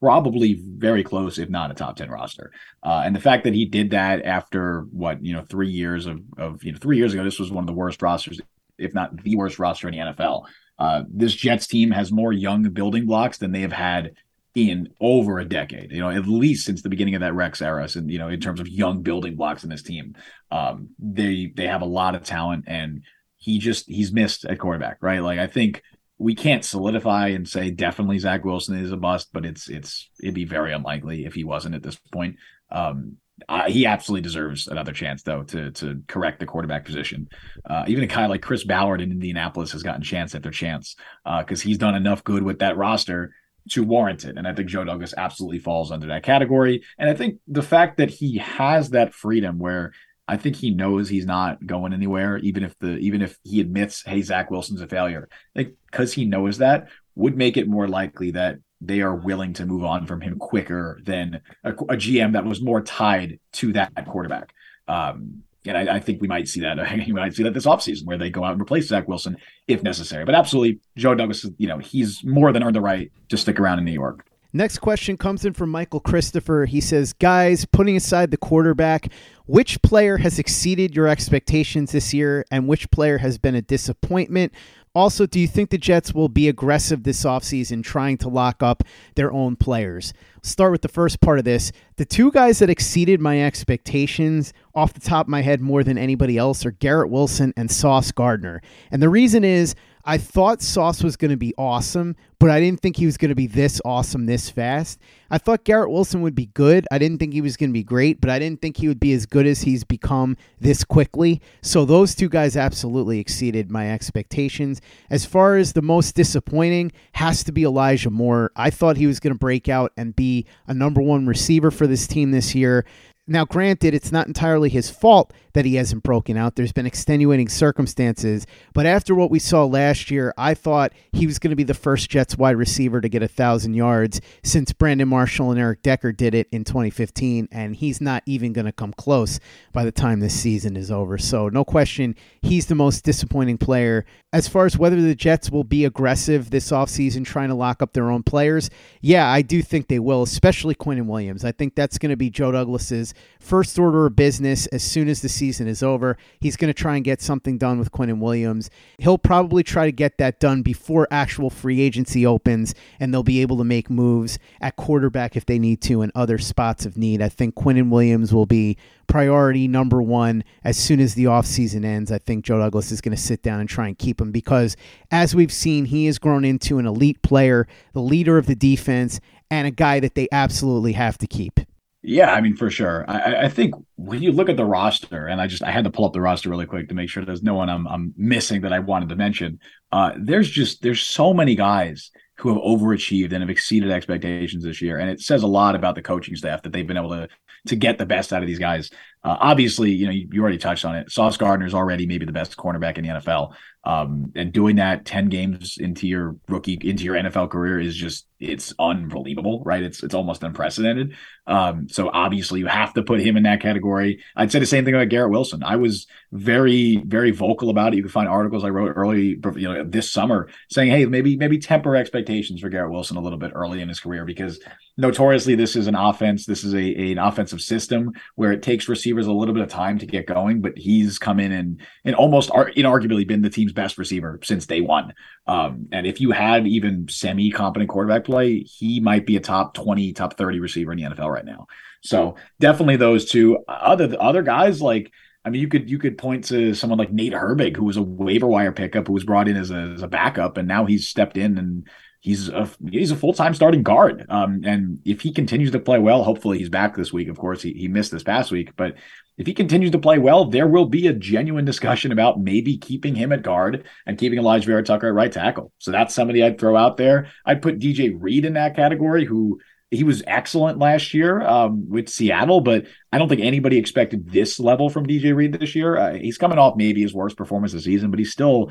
probably 0.00 0.54
very 0.62 1.04
close, 1.04 1.38
if 1.38 1.50
not 1.50 1.70
a 1.70 1.74
top 1.74 1.96
10 1.96 2.10
roster. 2.10 2.50
Uh, 2.82 3.02
and 3.04 3.14
the 3.14 3.20
fact 3.20 3.44
that 3.44 3.54
he 3.54 3.66
did 3.66 3.90
that 3.90 4.24
after 4.24 4.86
what, 4.92 5.22
you 5.22 5.34
know, 5.34 5.42
three 5.42 5.70
years 5.70 6.06
of, 6.06 6.22
of, 6.38 6.64
you 6.64 6.72
know, 6.72 6.78
three 6.78 6.96
years 6.96 7.12
ago, 7.12 7.22
this 7.22 7.38
was 7.38 7.52
one 7.52 7.62
of 7.62 7.68
the 7.68 7.74
worst 7.74 8.00
rosters, 8.00 8.40
if 8.78 8.94
not 8.94 9.22
the 9.22 9.36
worst 9.36 9.58
roster 9.58 9.88
in 9.88 9.94
the 9.94 10.12
NFL. 10.12 10.44
Uh, 10.78 11.02
this 11.08 11.34
Jets 11.34 11.66
team 11.66 11.90
has 11.90 12.10
more 12.10 12.32
young 12.32 12.62
building 12.70 13.04
blocks 13.04 13.36
than 13.36 13.52
they 13.52 13.60
have 13.60 13.72
had 13.72 14.12
in 14.54 14.88
over 15.00 15.38
a 15.38 15.44
decade, 15.44 15.92
you 15.92 16.00
know, 16.00 16.10
at 16.10 16.26
least 16.26 16.66
since 16.66 16.82
the 16.82 16.90
beginning 16.90 17.14
of 17.14 17.22
that 17.22 17.34
Rex 17.34 17.62
era. 17.62 17.88
And, 17.94 18.10
you 18.10 18.18
know, 18.18 18.28
in 18.28 18.40
terms 18.40 18.60
of 18.60 18.68
young 18.68 19.02
building 19.02 19.34
blocks 19.34 19.64
in 19.64 19.70
this 19.70 19.82
team, 19.82 20.14
um, 20.50 20.90
they, 20.98 21.52
they 21.56 21.66
have 21.66 21.82
a 21.82 21.86
lot 21.86 22.14
of 22.14 22.24
talent 22.24 22.64
and 22.66 23.02
he 23.38 23.58
just, 23.58 23.88
he's 23.88 24.12
missed 24.12 24.44
at 24.44 24.58
quarterback, 24.58 24.98
right? 25.00 25.22
Like, 25.22 25.38
I 25.38 25.46
think 25.46 25.82
we 26.18 26.34
can't 26.34 26.64
solidify 26.64 27.28
and 27.28 27.48
say 27.48 27.70
definitely 27.70 28.18
Zach 28.18 28.44
Wilson 28.44 28.78
is 28.78 28.92
a 28.92 28.96
bust, 28.96 29.30
but 29.32 29.46
it's, 29.46 29.68
it's, 29.68 30.10
it'd 30.20 30.34
be 30.34 30.44
very 30.44 30.72
unlikely 30.72 31.24
if 31.24 31.34
he 31.34 31.44
wasn't 31.44 31.74
at 31.74 31.82
this 31.82 31.96
point. 32.12 32.36
Um, 32.70 33.16
uh, 33.48 33.68
he 33.68 33.86
absolutely 33.86 34.22
deserves 34.22 34.68
another 34.68 34.92
chance, 34.92 35.22
though, 35.22 35.42
to 35.42 35.72
to 35.72 36.02
correct 36.06 36.38
the 36.38 36.46
quarterback 36.46 36.84
position. 36.84 37.28
Uh, 37.68 37.84
even 37.88 38.04
a 38.04 38.06
guy 38.06 38.26
like 38.26 38.42
Chris 38.42 38.62
Ballard 38.62 39.00
in 39.00 39.10
Indianapolis 39.10 39.72
has 39.72 39.82
gotten 39.82 40.02
chance 40.02 40.34
after 40.34 40.50
chance 40.50 40.94
because 41.24 41.60
uh, 41.60 41.64
he's 41.64 41.78
done 41.78 41.96
enough 41.96 42.22
good 42.22 42.44
with 42.44 42.60
that 42.60 42.76
roster 42.76 43.34
to 43.70 43.84
warrant 43.84 44.24
it. 44.24 44.36
And 44.36 44.46
I 44.46 44.54
think 44.54 44.68
Joe 44.68 44.84
Douglas 44.84 45.14
absolutely 45.16 45.58
falls 45.58 45.90
under 45.90 46.06
that 46.08 46.22
category. 46.22 46.82
And 46.98 47.08
I 47.08 47.14
think 47.14 47.38
the 47.46 47.62
fact 47.62 47.98
that 47.98 48.10
he 48.10 48.38
has 48.38 48.90
that 48.90 49.14
freedom 49.14 49.58
where 49.58 49.92
I 50.28 50.36
think 50.36 50.56
he 50.56 50.70
knows 50.70 51.08
he's 51.08 51.26
not 51.26 51.64
going 51.66 51.92
anywhere, 51.92 52.38
even 52.38 52.64
if 52.64 52.78
the 52.78 52.96
even 52.98 53.22
if 53.22 53.38
he 53.44 53.60
admits, 53.60 54.02
hey, 54.04 54.22
Zach 54.22 54.50
Wilson's 54.50 54.80
a 54.80 54.86
failure. 54.86 55.28
Like 55.54 55.74
because 55.90 56.12
he 56.12 56.24
knows 56.24 56.58
that 56.58 56.88
would 57.14 57.36
make 57.36 57.56
it 57.56 57.68
more 57.68 57.88
likely 57.88 58.30
that 58.32 58.56
they 58.80 59.00
are 59.00 59.14
willing 59.14 59.52
to 59.54 59.66
move 59.66 59.84
on 59.84 60.06
from 60.06 60.20
him 60.20 60.38
quicker 60.38 61.00
than 61.04 61.40
a, 61.62 61.70
a 61.70 61.96
GM 61.96 62.32
that 62.32 62.44
was 62.44 62.60
more 62.60 62.80
tied 62.80 63.38
to 63.52 63.72
that 63.74 63.92
quarterback. 64.06 64.52
Um, 64.88 65.42
and 65.66 65.76
I, 65.76 65.96
I, 65.96 66.00
think 66.00 66.20
we 66.20 66.28
might 66.28 66.48
see 66.48 66.60
that. 66.60 66.78
You 67.06 67.14
might 67.14 67.34
see 67.34 67.42
that 67.42 67.54
this 67.54 67.66
offseason 67.66 68.04
where 68.04 68.18
they 68.18 68.30
go 68.30 68.44
out 68.44 68.52
and 68.52 68.60
replace 68.60 68.88
Zach 68.88 69.08
Wilson 69.08 69.36
if 69.68 69.82
necessary. 69.82 70.24
But 70.24 70.34
absolutely, 70.34 70.80
Joe 70.96 71.14
Douglas, 71.14 71.46
you 71.58 71.68
know, 71.68 71.78
he's 71.78 72.24
more 72.24 72.52
than 72.52 72.62
earned 72.62 72.76
the 72.76 72.80
right 72.80 73.10
to 73.28 73.36
stick 73.36 73.60
around 73.60 73.78
in 73.78 73.84
New 73.84 73.92
York. 73.92 74.26
Next 74.54 74.78
question 74.78 75.16
comes 75.16 75.46
in 75.46 75.54
from 75.54 75.70
Michael 75.70 76.00
Christopher. 76.00 76.66
He 76.66 76.80
says, 76.80 77.14
Guys, 77.14 77.64
putting 77.64 77.96
aside 77.96 78.30
the 78.30 78.36
quarterback, 78.36 79.10
which 79.46 79.80
player 79.80 80.18
has 80.18 80.38
exceeded 80.38 80.94
your 80.94 81.08
expectations 81.08 81.92
this 81.92 82.12
year 82.12 82.44
and 82.50 82.68
which 82.68 82.90
player 82.90 83.18
has 83.18 83.38
been 83.38 83.54
a 83.54 83.62
disappointment? 83.62 84.52
Also, 84.94 85.24
do 85.24 85.40
you 85.40 85.46
think 85.46 85.70
the 85.70 85.78
Jets 85.78 86.12
will 86.12 86.28
be 86.28 86.48
aggressive 86.48 87.02
this 87.02 87.24
offseason 87.24 87.82
trying 87.82 88.18
to 88.18 88.28
lock 88.28 88.62
up 88.62 88.82
their 89.14 89.32
own 89.32 89.56
players? 89.56 90.12
Start 90.42 90.70
with 90.70 90.82
the 90.82 90.88
first 90.88 91.22
part 91.22 91.38
of 91.38 91.46
this. 91.46 91.72
The 91.96 92.04
two 92.04 92.30
guys 92.30 92.58
that 92.58 92.68
exceeded 92.68 93.18
my 93.18 93.42
expectations 93.42 94.52
off 94.74 94.92
the 94.92 95.00
top 95.00 95.26
of 95.26 95.30
my 95.30 95.40
head 95.40 95.62
more 95.62 95.82
than 95.82 95.96
anybody 95.96 96.36
else 96.36 96.66
are 96.66 96.72
Garrett 96.72 97.10
Wilson 97.10 97.54
and 97.56 97.70
Sauce 97.70 98.12
Gardner. 98.12 98.60
And 98.90 99.00
the 99.00 99.08
reason 99.08 99.44
is 99.44 99.74
I 100.04 100.18
thought 100.18 100.62
Sauce 100.62 101.02
was 101.02 101.16
going 101.16 101.30
to 101.30 101.36
be 101.36 101.54
awesome, 101.56 102.16
but 102.40 102.50
I 102.50 102.58
didn't 102.58 102.80
think 102.80 102.96
he 102.96 103.06
was 103.06 103.16
going 103.16 103.28
to 103.28 103.36
be 103.36 103.46
this 103.46 103.80
awesome 103.84 104.26
this 104.26 104.50
fast. 104.50 104.98
I 105.30 105.38
thought 105.38 105.64
Garrett 105.64 105.90
Wilson 105.90 106.22
would 106.22 106.34
be 106.34 106.46
good. 106.46 106.86
I 106.90 106.98
didn't 106.98 107.18
think 107.18 107.32
he 107.32 107.40
was 107.40 107.56
going 107.56 107.70
to 107.70 107.74
be 107.74 107.84
great, 107.84 108.20
but 108.20 108.28
I 108.28 108.40
didn't 108.40 108.60
think 108.60 108.78
he 108.78 108.88
would 108.88 108.98
be 108.98 109.12
as 109.12 109.26
good 109.26 109.46
as 109.46 109.62
he's 109.62 109.84
become 109.84 110.36
this 110.60 110.82
quickly. 110.82 111.40
So 111.62 111.84
those 111.84 112.16
two 112.16 112.28
guys 112.28 112.56
absolutely 112.56 113.20
exceeded 113.20 113.70
my 113.70 113.92
expectations. 113.92 114.80
As 115.08 115.24
far 115.24 115.56
as 115.56 115.72
the 115.72 115.82
most 115.82 116.16
disappointing, 116.16 116.90
has 117.12 117.44
to 117.44 117.52
be 117.52 117.62
Elijah 117.62 118.10
Moore. 118.10 118.50
I 118.56 118.70
thought 118.70 118.96
he 118.96 119.06
was 119.06 119.20
going 119.20 119.34
to 119.34 119.38
break 119.38 119.68
out 119.68 119.92
and 119.96 120.16
be 120.16 120.46
a 120.66 120.74
number 120.74 121.00
one 121.00 121.26
receiver 121.26 121.70
for 121.70 121.86
this 121.86 122.08
team 122.08 122.32
this 122.32 122.54
year. 122.56 122.84
Now, 123.32 123.46
granted, 123.46 123.94
it's 123.94 124.12
not 124.12 124.26
entirely 124.26 124.68
his 124.68 124.90
fault 124.90 125.32
that 125.54 125.64
he 125.64 125.76
hasn't 125.76 126.02
broken 126.02 126.36
out. 126.36 126.54
There's 126.54 126.72
been 126.72 126.84
extenuating 126.84 127.48
circumstances. 127.48 128.46
But 128.74 128.84
after 128.84 129.14
what 129.14 129.30
we 129.30 129.38
saw 129.38 129.64
last 129.64 130.10
year, 130.10 130.34
I 130.36 130.52
thought 130.52 130.92
he 131.12 131.26
was 131.26 131.38
going 131.38 131.48
to 131.50 131.56
be 131.56 131.62
the 131.62 131.72
first 131.72 132.10
Jets 132.10 132.36
wide 132.36 132.56
receiver 132.56 133.00
to 133.00 133.08
get 133.08 133.22
a 133.22 133.24
1,000 133.24 133.72
yards 133.72 134.20
since 134.44 134.74
Brandon 134.74 135.08
Marshall 135.08 135.50
and 135.50 135.58
Eric 135.58 135.82
Decker 135.82 136.12
did 136.12 136.34
it 136.34 136.46
in 136.52 136.64
2015. 136.64 137.48
And 137.50 137.74
he's 137.74 138.02
not 138.02 138.22
even 138.26 138.52
going 138.52 138.66
to 138.66 138.72
come 138.72 138.92
close 138.92 139.40
by 139.72 139.84
the 139.84 139.92
time 139.92 140.20
this 140.20 140.38
season 140.38 140.76
is 140.76 140.90
over. 140.90 141.16
So, 141.16 141.48
no 141.48 141.64
question, 141.64 142.14
he's 142.42 142.66
the 142.66 142.74
most 142.74 143.02
disappointing 143.02 143.56
player. 143.56 144.04
As 144.34 144.46
far 144.46 144.66
as 144.66 144.76
whether 144.76 145.00
the 145.00 145.14
Jets 145.14 145.50
will 145.50 145.64
be 145.64 145.86
aggressive 145.86 146.50
this 146.50 146.70
offseason 146.70 147.24
trying 147.24 147.48
to 147.48 147.54
lock 147.54 147.82
up 147.82 147.94
their 147.94 148.10
own 148.10 148.22
players, 148.22 148.68
yeah, 149.00 149.26
I 149.28 149.40
do 149.40 149.62
think 149.62 149.88
they 149.88 149.98
will, 149.98 150.22
especially 150.22 150.74
Quinnen 150.74 151.06
Williams. 151.06 151.44
I 151.44 151.52
think 151.52 151.74
that's 151.74 151.98
going 151.98 152.10
to 152.10 152.16
be 152.16 152.30
Joe 152.30 152.52
Douglas's 152.52 153.14
first 153.40 153.78
order 153.78 154.06
of 154.06 154.14
business 154.14 154.66
as 154.68 154.82
soon 154.82 155.08
as 155.08 155.20
the 155.20 155.28
season 155.28 155.66
is 155.66 155.82
over. 155.82 156.16
He's 156.40 156.56
going 156.56 156.72
to 156.72 156.80
try 156.80 156.96
and 156.96 157.04
get 157.04 157.20
something 157.20 157.58
done 157.58 157.78
with 157.78 157.90
Quinnen 157.90 158.20
Williams. 158.20 158.70
He'll 158.98 159.18
probably 159.18 159.62
try 159.62 159.86
to 159.86 159.92
get 159.92 160.18
that 160.18 160.38
done 160.38 160.62
before 160.62 161.08
actual 161.10 161.50
free 161.50 161.80
agency 161.80 162.24
opens, 162.24 162.74
and 163.00 163.12
they'll 163.12 163.22
be 163.22 163.42
able 163.42 163.58
to 163.58 163.64
make 163.64 163.90
moves 163.90 164.38
at 164.60 164.76
quarterback 164.76 165.36
if 165.36 165.44
they 165.44 165.58
need 165.58 165.80
to 165.82 166.02
and 166.02 166.12
other 166.14 166.38
spots 166.38 166.86
of 166.86 166.96
need. 166.96 167.20
I 167.20 167.28
think 167.28 167.54
Quinnen 167.54 167.90
Williams 167.90 168.32
will 168.32 168.46
be 168.46 168.76
priority 169.08 169.68
number 169.68 170.00
one 170.00 170.44
as 170.64 170.76
soon 170.76 171.00
as 171.00 171.14
the 171.14 171.24
offseason 171.24 171.84
ends. 171.84 172.12
I 172.12 172.18
think 172.18 172.44
Joe 172.44 172.58
Douglas 172.58 172.92
is 172.92 173.00
going 173.00 173.14
to 173.14 173.22
sit 173.22 173.42
down 173.42 173.60
and 173.60 173.68
try 173.68 173.88
and 173.88 173.98
keep 173.98 174.20
him 174.20 174.30
because, 174.30 174.76
as 175.10 175.34
we've 175.34 175.52
seen, 175.52 175.86
he 175.86 176.06
has 176.06 176.18
grown 176.18 176.44
into 176.44 176.78
an 176.78 176.86
elite 176.86 177.22
player, 177.22 177.66
the 177.92 178.00
leader 178.00 178.38
of 178.38 178.46
the 178.46 178.54
defense, 178.54 179.20
and 179.50 179.66
a 179.66 179.70
guy 179.70 180.00
that 180.00 180.14
they 180.14 180.28
absolutely 180.32 180.92
have 180.92 181.18
to 181.18 181.26
keep. 181.26 181.60
Yeah, 182.04 182.32
I 182.32 182.40
mean 182.40 182.56
for 182.56 182.68
sure. 182.68 183.04
I, 183.08 183.44
I 183.44 183.48
think 183.48 183.74
when 183.94 184.22
you 184.22 184.32
look 184.32 184.48
at 184.48 184.56
the 184.56 184.64
roster, 184.64 185.26
and 185.28 185.40
I 185.40 185.46
just 185.46 185.62
I 185.62 185.70
had 185.70 185.84
to 185.84 185.90
pull 185.90 186.04
up 186.04 186.12
the 186.12 186.20
roster 186.20 186.50
really 186.50 186.66
quick 186.66 186.88
to 186.88 186.94
make 186.94 187.08
sure 187.08 187.24
there's 187.24 187.44
no 187.44 187.54
one 187.54 187.70
I'm 187.70 187.86
I'm 187.86 188.12
missing 188.16 188.62
that 188.62 188.72
I 188.72 188.80
wanted 188.80 189.08
to 189.10 189.16
mention. 189.16 189.60
Uh, 189.92 190.12
there's 190.18 190.50
just 190.50 190.82
there's 190.82 191.00
so 191.00 191.32
many 191.32 191.54
guys 191.54 192.10
who 192.38 192.48
have 192.48 192.58
overachieved 192.58 193.32
and 193.32 193.40
have 193.40 193.50
exceeded 193.50 193.92
expectations 193.92 194.64
this 194.64 194.82
year, 194.82 194.98
and 194.98 195.10
it 195.10 195.20
says 195.20 195.44
a 195.44 195.46
lot 195.46 195.76
about 195.76 195.94
the 195.94 196.02
coaching 196.02 196.34
staff 196.34 196.62
that 196.62 196.72
they've 196.72 196.88
been 196.88 196.96
able 196.96 197.10
to 197.10 197.28
to 197.66 197.76
get 197.76 197.98
the 197.98 198.06
best 198.06 198.32
out 198.32 198.42
of 198.42 198.48
these 198.48 198.58
guys. 198.58 198.90
Uh, 199.24 199.36
obviously, 199.40 199.92
you 199.92 200.06
know, 200.06 200.12
you, 200.12 200.28
you, 200.32 200.42
already 200.42 200.58
touched 200.58 200.84
on 200.84 200.96
it. 200.96 201.10
Sauce 201.10 201.36
Gardner 201.36 201.64
is 201.64 201.74
already 201.74 202.06
maybe 202.06 202.26
the 202.26 202.32
best 202.32 202.56
cornerback 202.56 202.98
in 202.98 203.04
the 203.04 203.10
NFL. 203.10 203.54
Um, 203.84 204.32
and 204.36 204.52
doing 204.52 204.76
that 204.76 205.04
10 205.04 205.28
games 205.28 205.76
into 205.76 206.06
your 206.06 206.36
rookie, 206.48 206.78
into 206.82 207.02
your 207.02 207.16
NFL 207.16 207.50
career 207.50 207.80
is 207.80 207.96
just, 207.96 208.26
it's 208.38 208.72
unbelievable, 208.78 209.62
right? 209.64 209.82
It's, 209.82 210.04
it's 210.04 210.14
almost 210.14 210.44
unprecedented. 210.44 211.16
Um, 211.48 211.88
so 211.88 212.08
obviously 212.08 212.60
you 212.60 212.66
have 212.66 212.94
to 212.94 213.02
put 213.02 213.20
him 213.20 213.36
in 213.36 213.42
that 213.42 213.60
category. 213.60 214.22
I'd 214.36 214.52
say 214.52 214.60
the 214.60 214.66
same 214.66 214.84
thing 214.84 214.94
about 214.94 215.08
Garrett 215.08 215.32
Wilson. 215.32 215.64
I 215.64 215.76
was 215.76 216.06
very, 216.30 217.02
very 217.04 217.32
vocal 217.32 217.70
about 217.70 217.92
it. 217.92 217.96
You 217.96 218.02
can 218.02 218.12
find 218.12 218.28
articles 218.28 218.64
I 218.64 218.68
wrote 218.68 218.92
early, 218.94 219.40
you 219.56 219.68
know, 219.68 219.84
this 219.84 220.12
summer 220.12 220.48
saying, 220.70 220.90
Hey, 220.90 221.06
maybe, 221.06 221.36
maybe 221.36 221.58
temper 221.58 221.96
expectations 221.96 222.60
for 222.60 222.68
Garrett 222.68 222.92
Wilson 222.92 223.16
a 223.16 223.20
little 223.20 223.38
bit 223.38 223.50
early 223.52 223.80
in 223.80 223.88
his 223.88 223.98
career 223.98 224.24
because 224.24 224.60
notoriously 224.96 225.56
this 225.56 225.74
is 225.74 225.88
an 225.88 225.96
offense. 225.96 226.46
This 226.46 226.62
is 226.62 226.74
a, 226.74 226.78
a, 226.78 227.12
an 227.12 227.18
offensive 227.18 227.60
system 227.60 228.12
where 228.36 228.52
it 228.52 228.62
takes 228.62 228.88
receivers 228.88 229.11
a 229.26 229.32
little 229.32 229.54
bit 229.54 229.62
of 229.62 229.68
time 229.68 229.98
to 229.98 230.06
get 230.06 230.26
going, 230.26 230.60
but 230.60 230.76
he's 230.76 231.18
come 231.18 231.40
in 231.40 231.52
and 231.52 231.80
and 232.04 232.14
almost 232.14 232.50
ar- 232.50 232.70
inarguably 232.72 233.26
been 233.26 233.42
the 233.42 233.50
team's 233.50 233.72
best 233.72 233.98
receiver 233.98 234.38
since 234.42 234.66
day 234.66 234.80
one. 234.80 235.14
Um, 235.46 235.88
and 235.92 236.06
if 236.06 236.20
you 236.20 236.30
had 236.30 236.66
even 236.66 237.08
semi 237.08 237.50
competent 237.50 237.90
quarterback 237.90 238.24
play, 238.24 238.60
he 238.60 239.00
might 239.00 239.26
be 239.26 239.36
a 239.36 239.40
top 239.40 239.74
twenty, 239.74 240.12
top 240.12 240.36
thirty 240.36 240.60
receiver 240.60 240.92
in 240.92 240.98
the 240.98 241.04
NFL 241.04 241.32
right 241.32 241.44
now. 241.44 241.66
So 242.02 242.36
definitely 242.60 242.96
those 242.96 243.30
two. 243.30 243.58
Other 243.68 244.16
other 244.20 244.42
guys 244.42 244.80
like. 244.82 245.12
I 245.44 245.50
mean, 245.50 245.60
you 245.60 245.66
could 245.66 245.90
you 245.90 245.98
could 245.98 246.18
point 246.18 246.44
to 246.44 246.72
someone 246.72 247.00
like 247.00 247.10
Nate 247.10 247.32
Herbig, 247.32 247.76
who 247.76 247.82
was 247.82 247.96
a 247.96 248.02
waiver 248.02 248.46
wire 248.46 248.70
pickup, 248.70 249.08
who 249.08 249.12
was 249.12 249.24
brought 249.24 249.48
in 249.48 249.56
as 249.56 249.72
a, 249.72 249.92
as 249.96 250.02
a 250.02 250.06
backup, 250.06 250.56
and 250.56 250.68
now 250.68 250.84
he's 250.84 251.08
stepped 251.08 251.36
in 251.36 251.58
and 251.58 251.88
he's 252.22 252.48
a 252.48 252.70
he's 252.88 253.10
a 253.10 253.16
full 253.16 253.34
time 253.34 253.52
starting 253.52 253.82
guard. 253.82 254.24
Um, 254.28 254.62
and 254.64 255.00
if 255.04 255.20
he 255.20 255.32
continues 255.32 255.72
to 255.72 255.80
play 255.80 255.98
well, 255.98 256.22
hopefully 256.22 256.58
he's 256.58 256.70
back 256.70 256.96
this 256.96 257.12
week. 257.12 257.28
Of 257.28 257.36
course, 257.36 257.60
he, 257.60 257.72
he 257.72 257.88
missed 257.88 258.12
this 258.12 258.22
past 258.22 258.50
week, 258.50 258.70
but 258.76 258.94
if 259.36 259.46
he 259.46 259.52
continues 259.52 259.90
to 259.90 259.98
play 259.98 260.18
well, 260.18 260.44
there 260.44 260.68
will 260.68 260.86
be 260.86 261.08
a 261.08 261.12
genuine 261.12 261.64
discussion 261.64 262.12
about 262.12 262.40
maybe 262.40 262.78
keeping 262.78 263.16
him 263.16 263.32
at 263.32 263.42
guard 263.42 263.84
and 264.06 264.16
keeping 264.16 264.38
Alijah 264.38 264.64
Vera 264.64 264.82
Tucker 264.84 265.08
at 265.08 265.14
right 265.14 265.32
tackle. 265.32 265.72
So 265.78 265.90
that's 265.90 266.14
somebody 266.14 266.44
I'd 266.44 266.60
throw 266.60 266.76
out 266.76 266.96
there. 266.96 267.28
I'd 267.44 267.60
put 267.60 267.80
DJ 267.80 268.14
Reed 268.16 268.44
in 268.44 268.52
that 268.52 268.76
category, 268.76 269.24
who 269.24 269.58
he 269.90 270.04
was 270.04 270.22
excellent 270.26 270.78
last 270.78 271.12
year 271.12 271.42
um, 271.42 271.88
with 271.90 272.08
Seattle, 272.08 272.60
but 272.60 272.86
I 273.12 273.18
don't 273.18 273.28
think 273.28 273.42
anybody 273.42 273.78
expected 273.78 274.30
this 274.30 274.60
level 274.60 274.88
from 274.88 275.06
DJ 275.06 275.34
Reed 275.34 275.54
this 275.54 275.74
year. 275.74 275.98
Uh, 275.98 276.14
he's 276.14 276.38
coming 276.38 276.58
off 276.58 276.76
maybe 276.76 277.02
his 277.02 277.12
worst 277.12 277.36
performance 277.36 277.72
this 277.72 277.84
season, 277.84 278.10
but 278.10 278.18
he's 278.18 278.32
still 278.32 278.70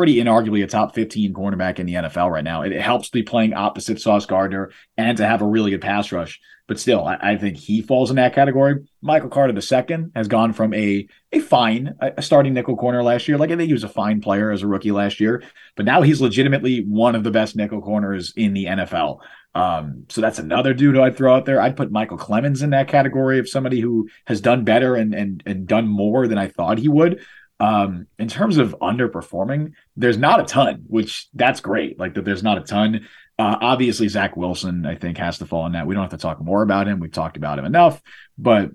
pretty 0.00 0.16
inarguably 0.16 0.64
a 0.64 0.66
top 0.66 0.94
15 0.94 1.34
cornerback 1.34 1.78
in 1.78 1.84
the 1.84 1.92
NFL 1.92 2.30
right 2.30 2.42
now. 2.42 2.62
It, 2.62 2.72
it, 2.72 2.80
helps 2.80 3.10
to 3.10 3.12
be 3.12 3.22
playing 3.22 3.52
opposite 3.52 4.00
Sauce 4.00 4.24
Gardner 4.24 4.70
and 4.96 5.18
to 5.18 5.26
have 5.26 5.42
a 5.42 5.46
really 5.46 5.72
good 5.72 5.82
pass 5.82 6.10
rush. 6.10 6.40
But 6.66 6.80
still, 6.80 7.04
I, 7.04 7.18
I 7.20 7.36
think 7.36 7.58
he 7.58 7.82
falls 7.82 8.08
in 8.08 8.16
that 8.16 8.34
category. 8.34 8.76
Michael 9.02 9.28
Carter 9.28 9.52
II 9.52 10.06
has 10.16 10.26
gone 10.26 10.54
from 10.54 10.72
a 10.72 11.06
a 11.32 11.40
fine 11.40 11.96
a 12.00 12.22
starting 12.22 12.54
nickel 12.54 12.78
corner 12.78 13.02
last 13.02 13.28
year. 13.28 13.36
Like 13.36 13.50
I 13.50 13.56
think 13.56 13.66
he 13.66 13.74
was 13.74 13.84
a 13.84 13.90
fine 13.90 14.22
player 14.22 14.50
as 14.50 14.62
a 14.62 14.66
rookie 14.66 14.90
last 14.90 15.20
year, 15.20 15.42
but 15.76 15.84
now 15.84 16.00
he's 16.00 16.22
legitimately 16.22 16.86
one 16.86 17.14
of 17.14 17.22
the 17.22 17.30
best 17.30 17.54
nickel 17.54 17.82
corners 17.82 18.32
in 18.36 18.54
the 18.54 18.64
NFL. 18.64 19.18
Um, 19.54 20.06
so 20.08 20.22
that's 20.22 20.38
another 20.38 20.72
dude 20.72 20.96
I'd 20.96 21.16
throw 21.16 21.34
out 21.34 21.44
there. 21.44 21.60
I'd 21.60 21.76
put 21.76 21.92
Micheal 21.92 22.18
Clemons 22.18 22.62
in 22.62 22.70
that 22.70 22.88
category 22.88 23.38
of 23.38 23.50
somebody 23.50 23.80
who 23.80 24.08
has 24.26 24.40
done 24.40 24.64
better 24.64 24.94
and 24.94 25.14
and 25.14 25.42
and 25.44 25.66
done 25.66 25.88
more 25.88 26.26
than 26.26 26.38
I 26.38 26.48
thought 26.48 26.78
he 26.78 26.88
would. 26.88 27.20
Um, 27.60 28.06
in 28.18 28.26
terms 28.28 28.56
of 28.56 28.74
underperforming, 28.80 29.74
there's 29.96 30.16
not 30.16 30.40
a 30.40 30.44
ton, 30.44 30.84
which 30.86 31.28
that's 31.34 31.60
great. 31.60 31.98
Like 31.98 32.14
that, 32.14 32.24
there's 32.24 32.42
not 32.42 32.58
a 32.58 32.62
ton. 32.62 33.06
Uh, 33.38 33.56
obviously, 33.60 34.08
Zach 34.08 34.36
Wilson, 34.36 34.86
I 34.86 34.94
think, 34.94 35.18
has 35.18 35.38
to 35.38 35.46
fall 35.46 35.66
in 35.66 35.72
that. 35.72 35.86
We 35.86 35.94
don't 35.94 36.02
have 36.02 36.10
to 36.10 36.16
talk 36.16 36.40
more 36.40 36.62
about 36.62 36.88
him. 36.88 37.00
We've 37.00 37.12
talked 37.12 37.36
about 37.36 37.58
him 37.58 37.66
enough, 37.66 38.00
but 38.38 38.70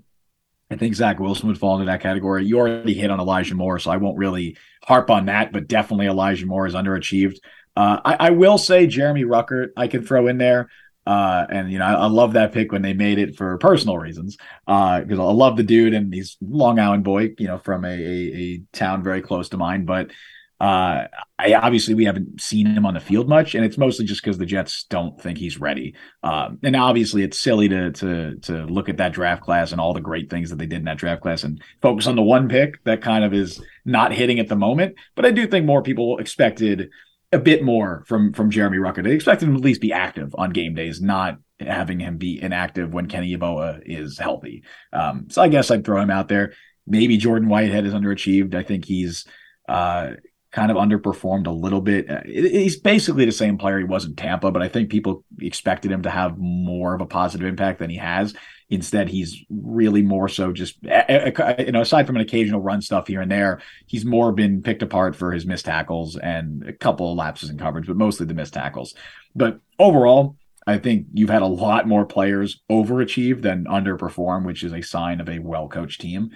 I 0.70 0.76
think 0.76 0.94
Zach 0.94 1.20
Wilson 1.20 1.48
would 1.48 1.58
fall 1.58 1.74
into 1.74 1.90
that 1.90 2.00
category. 2.00 2.44
You 2.44 2.58
already 2.58 2.94
hit 2.94 3.10
on 3.10 3.20
Elijah 3.20 3.54
Moore, 3.54 3.78
so 3.78 3.90
I 3.90 3.98
won't 3.98 4.18
really 4.18 4.56
harp 4.84 5.10
on 5.10 5.26
that, 5.26 5.52
but 5.52 5.68
definitely 5.68 6.06
Elijah 6.06 6.46
Moore 6.46 6.66
is 6.66 6.74
underachieved. 6.74 7.38
Uh, 7.76 8.00
I, 8.04 8.16
I, 8.28 8.30
will 8.30 8.56
say 8.56 8.86
Jeremy 8.86 9.24
Ruckert, 9.24 9.68
I 9.76 9.86
can 9.86 10.02
throw 10.02 10.28
in 10.28 10.38
there. 10.38 10.70
Uh, 11.06 11.46
and 11.50 11.70
you 11.70 11.78
know, 11.78 11.84
I, 11.84 11.92
I, 11.92 12.06
love 12.06 12.32
that 12.32 12.52
pick 12.52 12.72
when 12.72 12.82
they 12.82 12.92
made 12.92 13.18
it 13.18 13.36
for 13.36 13.56
personal 13.58 13.96
reasons. 13.96 14.36
Because 14.66 15.18
uh, 15.18 15.28
I 15.28 15.32
love 15.32 15.56
the 15.56 15.62
dude, 15.62 15.94
and 15.94 16.12
he's 16.12 16.36
Long 16.40 16.80
Island 16.80 17.04
boy, 17.04 17.30
you 17.38 17.46
know, 17.46 17.58
from 17.58 17.84
a, 17.84 17.88
a, 17.88 18.34
a 18.34 18.62
town 18.72 19.04
very 19.04 19.22
close 19.22 19.50
to 19.50 19.56
mine. 19.56 19.84
But 19.84 20.10
uh, 20.58 21.06
I 21.38 21.52
obviously 21.52 21.94
we 21.94 22.06
haven't 22.06 22.40
seen 22.40 22.66
him 22.66 22.86
on 22.86 22.94
the 22.94 23.00
field 23.00 23.28
much, 23.28 23.54
and 23.54 23.64
it's 23.64 23.76
mostly 23.76 24.06
just 24.06 24.22
because 24.22 24.38
the 24.38 24.46
Jets 24.46 24.84
don't 24.84 25.20
think 25.20 25.36
he's 25.36 25.60
ready. 25.60 25.94
Um, 26.22 26.58
and 26.62 26.74
obviously, 26.74 27.22
it's 27.22 27.38
silly 27.38 27.68
to 27.68 27.92
to 27.92 28.36
to 28.36 28.64
look 28.64 28.88
at 28.88 28.96
that 28.96 29.12
draft 29.12 29.42
class 29.42 29.72
and 29.72 29.80
all 29.80 29.92
the 29.92 30.00
great 30.00 30.30
things 30.30 30.50
that 30.50 30.56
they 30.56 30.66
did 30.66 30.78
in 30.78 30.84
that 30.86 30.98
draft 30.98 31.22
class 31.22 31.44
and 31.44 31.62
focus 31.82 32.06
on 32.06 32.16
the 32.16 32.22
one 32.22 32.48
pick 32.48 32.82
that 32.84 33.02
kind 33.02 33.22
of 33.24 33.34
is 33.34 33.62
not 33.84 34.12
hitting 34.12 34.40
at 34.40 34.48
the 34.48 34.56
moment. 34.56 34.96
But 35.14 35.26
I 35.26 35.30
do 35.30 35.46
think 35.46 35.66
more 35.66 35.82
people 35.82 36.18
expected 36.18 36.90
a 37.36 37.40
bit 37.40 37.62
more 37.62 38.02
from 38.06 38.32
from 38.32 38.50
Jeremy 38.50 38.78
Ruckert. 38.78 39.04
They 39.04 39.12
expect 39.12 39.42
him 39.42 39.50
to 39.50 39.56
at 39.56 39.64
least 39.64 39.80
be 39.80 39.92
active 39.92 40.34
on 40.36 40.50
game 40.50 40.74
days, 40.74 41.00
not 41.00 41.38
having 41.60 42.00
him 42.00 42.16
be 42.16 42.42
inactive 42.42 42.92
when 42.92 43.06
Kenny 43.06 43.36
Yeboah 43.36 43.82
is 43.84 44.18
healthy. 44.18 44.64
Um, 44.92 45.26
so 45.30 45.42
I 45.42 45.48
guess 45.48 45.70
I'd 45.70 45.84
throw 45.84 46.00
him 46.00 46.10
out 46.10 46.28
there. 46.28 46.54
Maybe 46.86 47.16
Jordan 47.16 47.48
Whitehead 47.48 47.86
is 47.86 47.94
underachieved. 47.94 48.54
I 48.54 48.62
think 48.62 48.84
he's 48.84 49.26
uh, 49.68 50.12
kind 50.56 50.70
of 50.70 50.78
underperformed 50.78 51.46
a 51.46 51.50
little 51.50 51.82
bit. 51.82 52.10
Uh, 52.10 52.22
he's 52.24 52.78
basically 52.78 53.26
the 53.26 53.30
same 53.30 53.58
player 53.58 53.76
he 53.76 53.84
was 53.84 54.06
in 54.06 54.16
Tampa, 54.16 54.50
but 54.50 54.62
I 54.62 54.68
think 54.68 54.88
people 54.88 55.22
expected 55.38 55.92
him 55.92 56.00
to 56.04 56.10
have 56.10 56.38
more 56.38 56.94
of 56.94 57.02
a 57.02 57.06
positive 57.06 57.46
impact 57.46 57.78
than 57.78 57.90
he 57.90 57.98
has. 57.98 58.34
Instead, 58.70 59.10
he's 59.10 59.44
really 59.50 60.00
more 60.00 60.30
so 60.30 60.54
just, 60.54 60.78
you 60.82 61.72
know, 61.72 61.82
aside 61.82 62.06
from 62.06 62.16
an 62.16 62.22
occasional 62.22 62.62
run 62.62 62.80
stuff 62.80 63.06
here 63.06 63.20
and 63.20 63.30
there, 63.30 63.60
he's 63.84 64.06
more 64.06 64.32
been 64.32 64.62
picked 64.62 64.82
apart 64.82 65.14
for 65.14 65.30
his 65.30 65.44
missed 65.44 65.66
tackles 65.66 66.16
and 66.16 66.66
a 66.66 66.72
couple 66.72 67.12
of 67.12 67.18
lapses 67.18 67.50
in 67.50 67.58
coverage, 67.58 67.86
but 67.86 67.98
mostly 67.98 68.24
the 68.24 68.32
missed 68.32 68.54
tackles. 68.54 68.94
But 69.34 69.60
overall, 69.78 70.38
I 70.66 70.78
think 70.78 71.08
you've 71.12 71.28
had 71.28 71.42
a 71.42 71.46
lot 71.46 71.86
more 71.86 72.06
players 72.06 72.62
overachieve 72.70 73.42
than 73.42 73.66
underperform, 73.66 74.46
which 74.46 74.64
is 74.64 74.72
a 74.72 74.80
sign 74.80 75.20
of 75.20 75.28
a 75.28 75.38
well 75.38 75.68
coached 75.68 76.00
team. 76.00 76.30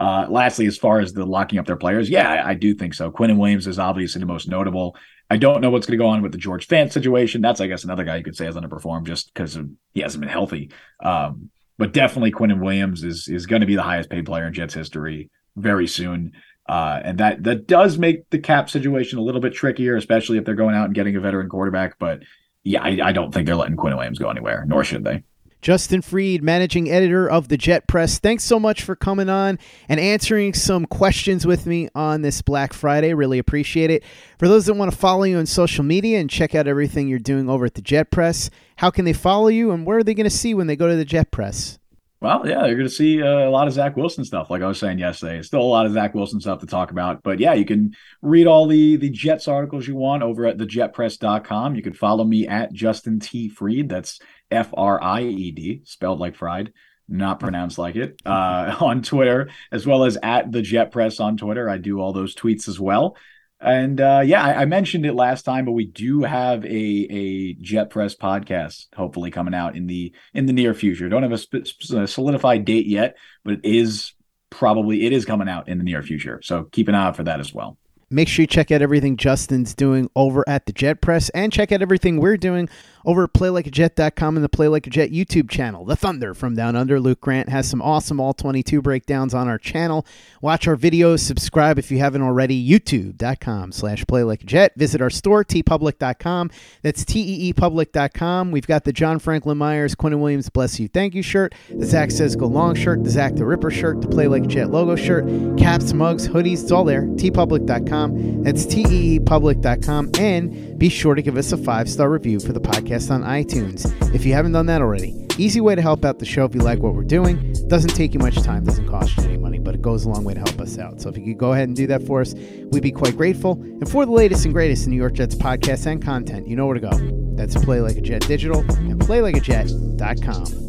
Uh, 0.00 0.26
lastly, 0.28 0.66
as 0.66 0.76
far 0.76 1.00
as 1.00 1.12
the 1.12 1.24
locking 1.24 1.58
up 1.58 1.66
their 1.66 1.76
players, 1.76 2.10
yeah, 2.10 2.28
I, 2.28 2.50
I 2.50 2.54
do 2.54 2.74
think 2.74 2.94
so. 2.94 3.10
Quinnen 3.10 3.38
Williams 3.38 3.66
is 3.66 3.78
obviously 3.78 4.18
the 4.18 4.26
most 4.26 4.48
notable. 4.48 4.96
I 5.30 5.36
don't 5.36 5.60
know 5.60 5.70
what's 5.70 5.86
going 5.86 5.98
to 5.98 6.02
go 6.02 6.08
on 6.08 6.20
with 6.20 6.32
the 6.32 6.38
George 6.38 6.66
Fant 6.66 6.92
situation. 6.92 7.40
That's, 7.40 7.60
I 7.60 7.66
guess, 7.66 7.84
another 7.84 8.04
guy 8.04 8.16
you 8.16 8.24
could 8.24 8.36
say 8.36 8.44
has 8.44 8.56
underperformed 8.56 9.06
just 9.06 9.32
because 9.32 9.58
he 9.92 10.00
hasn't 10.00 10.20
been 10.20 10.30
healthy. 10.30 10.70
Um, 11.00 11.50
but 11.78 11.92
definitely 11.92 12.32
Quinnen 12.32 12.60
Williams 12.60 13.02
is 13.02 13.28
is 13.28 13.46
going 13.46 13.60
to 13.60 13.66
be 13.66 13.76
the 13.76 13.82
highest 13.82 14.10
paid 14.10 14.26
player 14.26 14.46
in 14.46 14.52
Jets 14.52 14.74
history 14.74 15.30
very 15.56 15.86
soon. 15.86 16.32
Uh, 16.68 17.00
and 17.04 17.18
that 17.18 17.42
that 17.44 17.66
does 17.66 17.98
make 17.98 18.28
the 18.30 18.38
cap 18.38 18.70
situation 18.70 19.18
a 19.18 19.22
little 19.22 19.40
bit 19.40 19.54
trickier, 19.54 19.96
especially 19.96 20.38
if 20.38 20.44
they're 20.44 20.54
going 20.54 20.74
out 20.74 20.86
and 20.86 20.94
getting 20.94 21.16
a 21.16 21.20
veteran 21.20 21.48
quarterback. 21.48 21.98
But 21.98 22.20
yeah, 22.62 22.82
I, 22.82 22.98
I 23.02 23.12
don't 23.12 23.32
think 23.32 23.46
they're 23.46 23.56
letting 23.56 23.76
Quinnen 23.76 23.96
Williams 23.96 24.18
go 24.18 24.30
anywhere, 24.30 24.64
nor 24.66 24.84
should 24.84 25.04
they. 25.04 25.22
Justin 25.64 26.02
Fried, 26.02 26.42
managing 26.42 26.90
editor 26.90 27.26
of 27.26 27.48
the 27.48 27.56
Jet 27.56 27.86
Press. 27.86 28.18
Thanks 28.18 28.44
so 28.44 28.60
much 28.60 28.82
for 28.82 28.94
coming 28.94 29.30
on 29.30 29.58
and 29.88 29.98
answering 29.98 30.52
some 30.52 30.84
questions 30.84 31.46
with 31.46 31.64
me 31.64 31.88
on 31.94 32.20
this 32.20 32.42
Black 32.42 32.74
Friday. 32.74 33.14
Really 33.14 33.38
appreciate 33.38 33.90
it. 33.90 34.04
For 34.38 34.46
those 34.46 34.66
that 34.66 34.74
want 34.74 34.92
to 34.92 34.98
follow 34.98 35.22
you 35.22 35.38
on 35.38 35.46
social 35.46 35.82
media 35.82 36.20
and 36.20 36.28
check 36.28 36.54
out 36.54 36.68
everything 36.68 37.08
you're 37.08 37.18
doing 37.18 37.48
over 37.48 37.64
at 37.64 37.72
the 37.72 37.80
Jet 37.80 38.10
Press, 38.10 38.50
how 38.76 38.90
can 38.90 39.06
they 39.06 39.14
follow 39.14 39.48
you 39.48 39.70
and 39.70 39.86
where 39.86 39.96
are 39.96 40.02
they 40.02 40.12
going 40.12 40.24
to 40.24 40.30
see 40.30 40.52
when 40.52 40.66
they 40.66 40.76
go 40.76 40.86
to 40.86 40.96
the 40.96 41.04
Jet 41.06 41.30
Press? 41.30 41.78
Well, 42.24 42.48
yeah, 42.48 42.64
you're 42.64 42.76
going 42.76 42.88
to 42.88 42.94
see 42.94 43.22
uh, 43.22 43.46
a 43.46 43.50
lot 43.50 43.68
of 43.68 43.74
Zach 43.74 43.98
Wilson 43.98 44.24
stuff, 44.24 44.48
like 44.48 44.62
I 44.62 44.66
was 44.66 44.78
saying 44.78 44.98
yesterday. 44.98 45.42
Still 45.42 45.60
a 45.60 45.62
lot 45.62 45.84
of 45.84 45.92
Zach 45.92 46.14
Wilson 46.14 46.40
stuff 46.40 46.60
to 46.60 46.66
talk 46.66 46.90
about. 46.90 47.22
But 47.22 47.38
yeah, 47.38 47.52
you 47.52 47.66
can 47.66 47.94
read 48.22 48.46
all 48.46 48.66
the 48.66 48.96
the 48.96 49.10
Jets 49.10 49.46
articles 49.46 49.86
you 49.86 49.94
want 49.94 50.22
over 50.22 50.46
at 50.46 50.56
thejetpress.com. 50.56 51.74
You 51.74 51.82
can 51.82 51.92
follow 51.92 52.24
me 52.24 52.48
at 52.48 52.72
Justin 52.72 53.20
T. 53.20 53.50
Fried. 53.50 53.90
That's 53.90 54.20
F 54.50 54.70
R 54.72 55.02
I 55.02 55.20
E 55.24 55.50
D, 55.50 55.82
spelled 55.84 56.18
like 56.18 56.34
fried. 56.34 56.72
not 57.08 57.40
pronounced 57.40 57.76
like 57.76 57.96
it, 57.96 58.22
uh, 58.24 58.74
on 58.80 59.02
Twitter, 59.02 59.50
as 59.70 59.86
well 59.86 60.04
as 60.04 60.16
at 60.22 60.50
the 60.50 60.62
Jet 60.62 60.92
Press 60.92 61.20
on 61.20 61.36
Twitter. 61.36 61.68
I 61.68 61.76
do 61.76 62.00
all 62.00 62.14
those 62.14 62.34
tweets 62.34 62.68
as 62.68 62.80
well. 62.80 63.18
And 63.64 63.98
uh, 63.98 64.22
yeah, 64.24 64.44
I, 64.44 64.62
I, 64.62 64.64
mentioned 64.66 65.06
it 65.06 65.14
last 65.14 65.44
time, 65.44 65.64
but 65.64 65.72
we 65.72 65.86
do 65.86 66.22
have 66.22 66.66
a 66.66 66.68
a 66.68 67.54
Jet 67.54 67.88
Press 67.88 68.14
podcast 68.14 68.88
hopefully 68.94 69.30
coming 69.30 69.54
out 69.54 69.74
in 69.74 69.86
the 69.86 70.12
in 70.34 70.44
the 70.44 70.52
near 70.52 70.74
future. 70.74 71.08
Don't 71.08 71.22
have 71.22 71.32
a, 71.32 71.38
sp- 71.40 71.64
a 71.94 72.06
solidified 72.06 72.66
date 72.66 72.86
yet, 72.86 73.16
but 73.42 73.54
it 73.54 73.60
is 73.64 74.12
probably 74.50 75.06
it 75.06 75.14
is 75.14 75.24
coming 75.24 75.48
out 75.48 75.66
in 75.68 75.78
the 75.78 75.84
near 75.84 76.02
future. 76.02 76.40
So 76.42 76.64
keep 76.64 76.88
an 76.88 76.94
eye 76.94 77.06
out 77.06 77.16
for 77.16 77.24
that 77.24 77.40
as 77.40 77.54
well. 77.54 77.78
Make 78.10 78.28
sure 78.28 78.42
you 78.42 78.46
check 78.46 78.70
out 78.70 78.82
everything 78.82 79.16
Justin's 79.16 79.74
doing 79.74 80.10
over 80.14 80.44
at 80.46 80.66
the 80.66 80.72
Jet 80.72 81.00
Press 81.00 81.30
and 81.30 81.50
check 81.50 81.72
out 81.72 81.80
everything 81.80 82.20
we're 82.20 82.36
doing 82.36 82.68
over 83.04 83.24
at 83.24 83.32
playlikeajet.com 83.32 84.36
and 84.36 84.44
the 84.44 84.48
Play 84.48 84.68
Like 84.68 84.86
a 84.86 84.90
Jet 84.90 85.10
YouTube 85.10 85.50
channel. 85.50 85.84
The 85.84 85.96
Thunder 85.96 86.34
from 86.34 86.54
Down 86.54 86.76
Under. 86.76 87.00
Luke 87.00 87.20
Grant 87.20 87.48
has 87.48 87.68
some 87.68 87.82
awesome 87.82 88.20
All 88.20 88.34
22 88.34 88.80
breakdowns 88.80 89.34
on 89.34 89.48
our 89.48 89.58
channel. 89.58 90.06
Watch 90.40 90.66
our 90.68 90.76
videos. 90.76 91.20
Subscribe 91.20 91.78
if 91.78 91.90
you 91.90 91.98
haven't 91.98 92.22
already. 92.22 92.54
YouTube.com 92.66 93.72
slash 93.72 94.06
Play 94.06 94.22
Like 94.22 94.42
a 94.42 94.46
Jet. 94.46 94.72
Visit 94.76 95.00
our 95.02 95.10
store, 95.10 95.44
teepublic.com. 95.44 96.50
That's 96.82 97.04
T-E-E-public.com. 97.04 98.50
We've 98.50 98.66
got 98.66 98.84
the 98.84 98.92
John 98.92 99.18
Franklin 99.18 99.58
Myers, 99.58 99.94
Quinnen 99.94 100.20
Williams, 100.20 100.48
Bless 100.48 100.78
You, 100.78 100.88
Thank 100.88 101.14
You 101.14 101.22
shirt, 101.22 101.54
the 101.70 101.86
Zach 101.86 102.10
Says 102.10 102.36
Go 102.36 102.46
Long 102.46 102.74
shirt, 102.74 103.04
the 103.04 103.10
Zach 103.10 103.34
the 103.34 103.44
Ripper 103.44 103.70
shirt, 103.70 104.00
the 104.00 104.08
Play 104.08 104.28
Like 104.28 104.44
a 104.44 104.48
Jet 104.48 104.70
logo 104.70 104.96
shirt, 104.96 105.24
caps, 105.58 105.92
mugs, 105.92 106.28
hoodies. 106.28 106.62
It's 106.62 106.72
all 106.72 106.84
there. 106.84 107.02
teepublic.com. 107.02 108.44
That's 108.44 108.64
T-E-E-public.com. 108.66 110.10
And 110.18 110.78
be 110.78 110.88
sure 110.88 111.14
to 111.14 111.22
give 111.22 111.36
us 111.36 111.52
a 111.52 111.56
five-star 111.56 112.08
review 112.10 112.40
for 112.40 112.52
the 112.52 112.60
podcast 112.60 112.93
podcast 112.94 113.10
on 113.10 113.22
iTunes 113.22 114.14
if 114.14 114.24
you 114.24 114.32
haven't 114.32 114.52
done 114.52 114.66
that 114.66 114.80
already. 114.80 115.26
Easy 115.36 115.60
way 115.60 115.74
to 115.74 115.82
help 115.82 116.04
out 116.04 116.20
the 116.20 116.24
show 116.24 116.44
if 116.44 116.54
you 116.54 116.60
like 116.60 116.78
what 116.78 116.94
we're 116.94 117.02
doing. 117.02 117.52
Doesn't 117.66 117.94
take 117.94 118.14
you 118.14 118.20
much 118.20 118.40
time, 118.42 118.64
doesn't 118.64 118.88
cost 118.88 119.16
you 119.16 119.24
any 119.24 119.36
money, 119.36 119.58
but 119.58 119.74
it 119.74 119.82
goes 119.82 120.04
a 120.04 120.08
long 120.08 120.22
way 120.22 120.34
to 120.34 120.40
help 120.40 120.60
us 120.60 120.78
out. 120.78 121.00
So 121.00 121.08
if 121.08 121.18
you 121.18 121.24
could 121.24 121.38
go 121.38 121.52
ahead 121.52 121.66
and 121.66 121.76
do 121.76 121.88
that 121.88 122.06
for 122.06 122.20
us, 122.20 122.34
we'd 122.34 122.82
be 122.82 122.92
quite 122.92 123.16
grateful. 123.16 123.52
And 123.52 123.88
for 123.90 124.06
the 124.06 124.12
latest 124.12 124.44
and 124.44 124.54
greatest 124.54 124.84
in 124.84 124.92
New 124.92 124.96
York 124.96 125.14
Jets 125.14 125.34
podcasts 125.34 125.86
and 125.86 126.02
content, 126.02 126.46
you 126.46 126.54
know 126.54 126.66
where 126.66 126.78
to 126.78 126.80
go. 126.80 126.92
That's 127.34 127.56
Play 127.56 127.80
Like 127.80 127.96
a 127.96 128.00
Jet 128.00 128.26
Digital 128.28 128.60
and 128.60 129.00
PlayLikeAJet.com. 129.00 130.62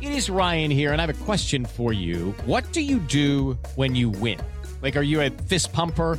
It 0.00 0.12
is 0.12 0.30
Ryan 0.30 0.70
here, 0.70 0.92
and 0.92 1.00
I 1.00 1.06
have 1.06 1.14
a 1.14 1.24
question 1.24 1.64
for 1.64 1.92
you. 1.92 2.34
What 2.44 2.72
do 2.72 2.80
you 2.80 2.98
do 3.00 3.58
when 3.76 3.94
you 3.94 4.08
win? 4.10 4.40
Like, 4.82 4.96
are 4.96 5.02
you 5.02 5.20
a 5.20 5.30
fist 5.30 5.72
pumper? 5.72 6.18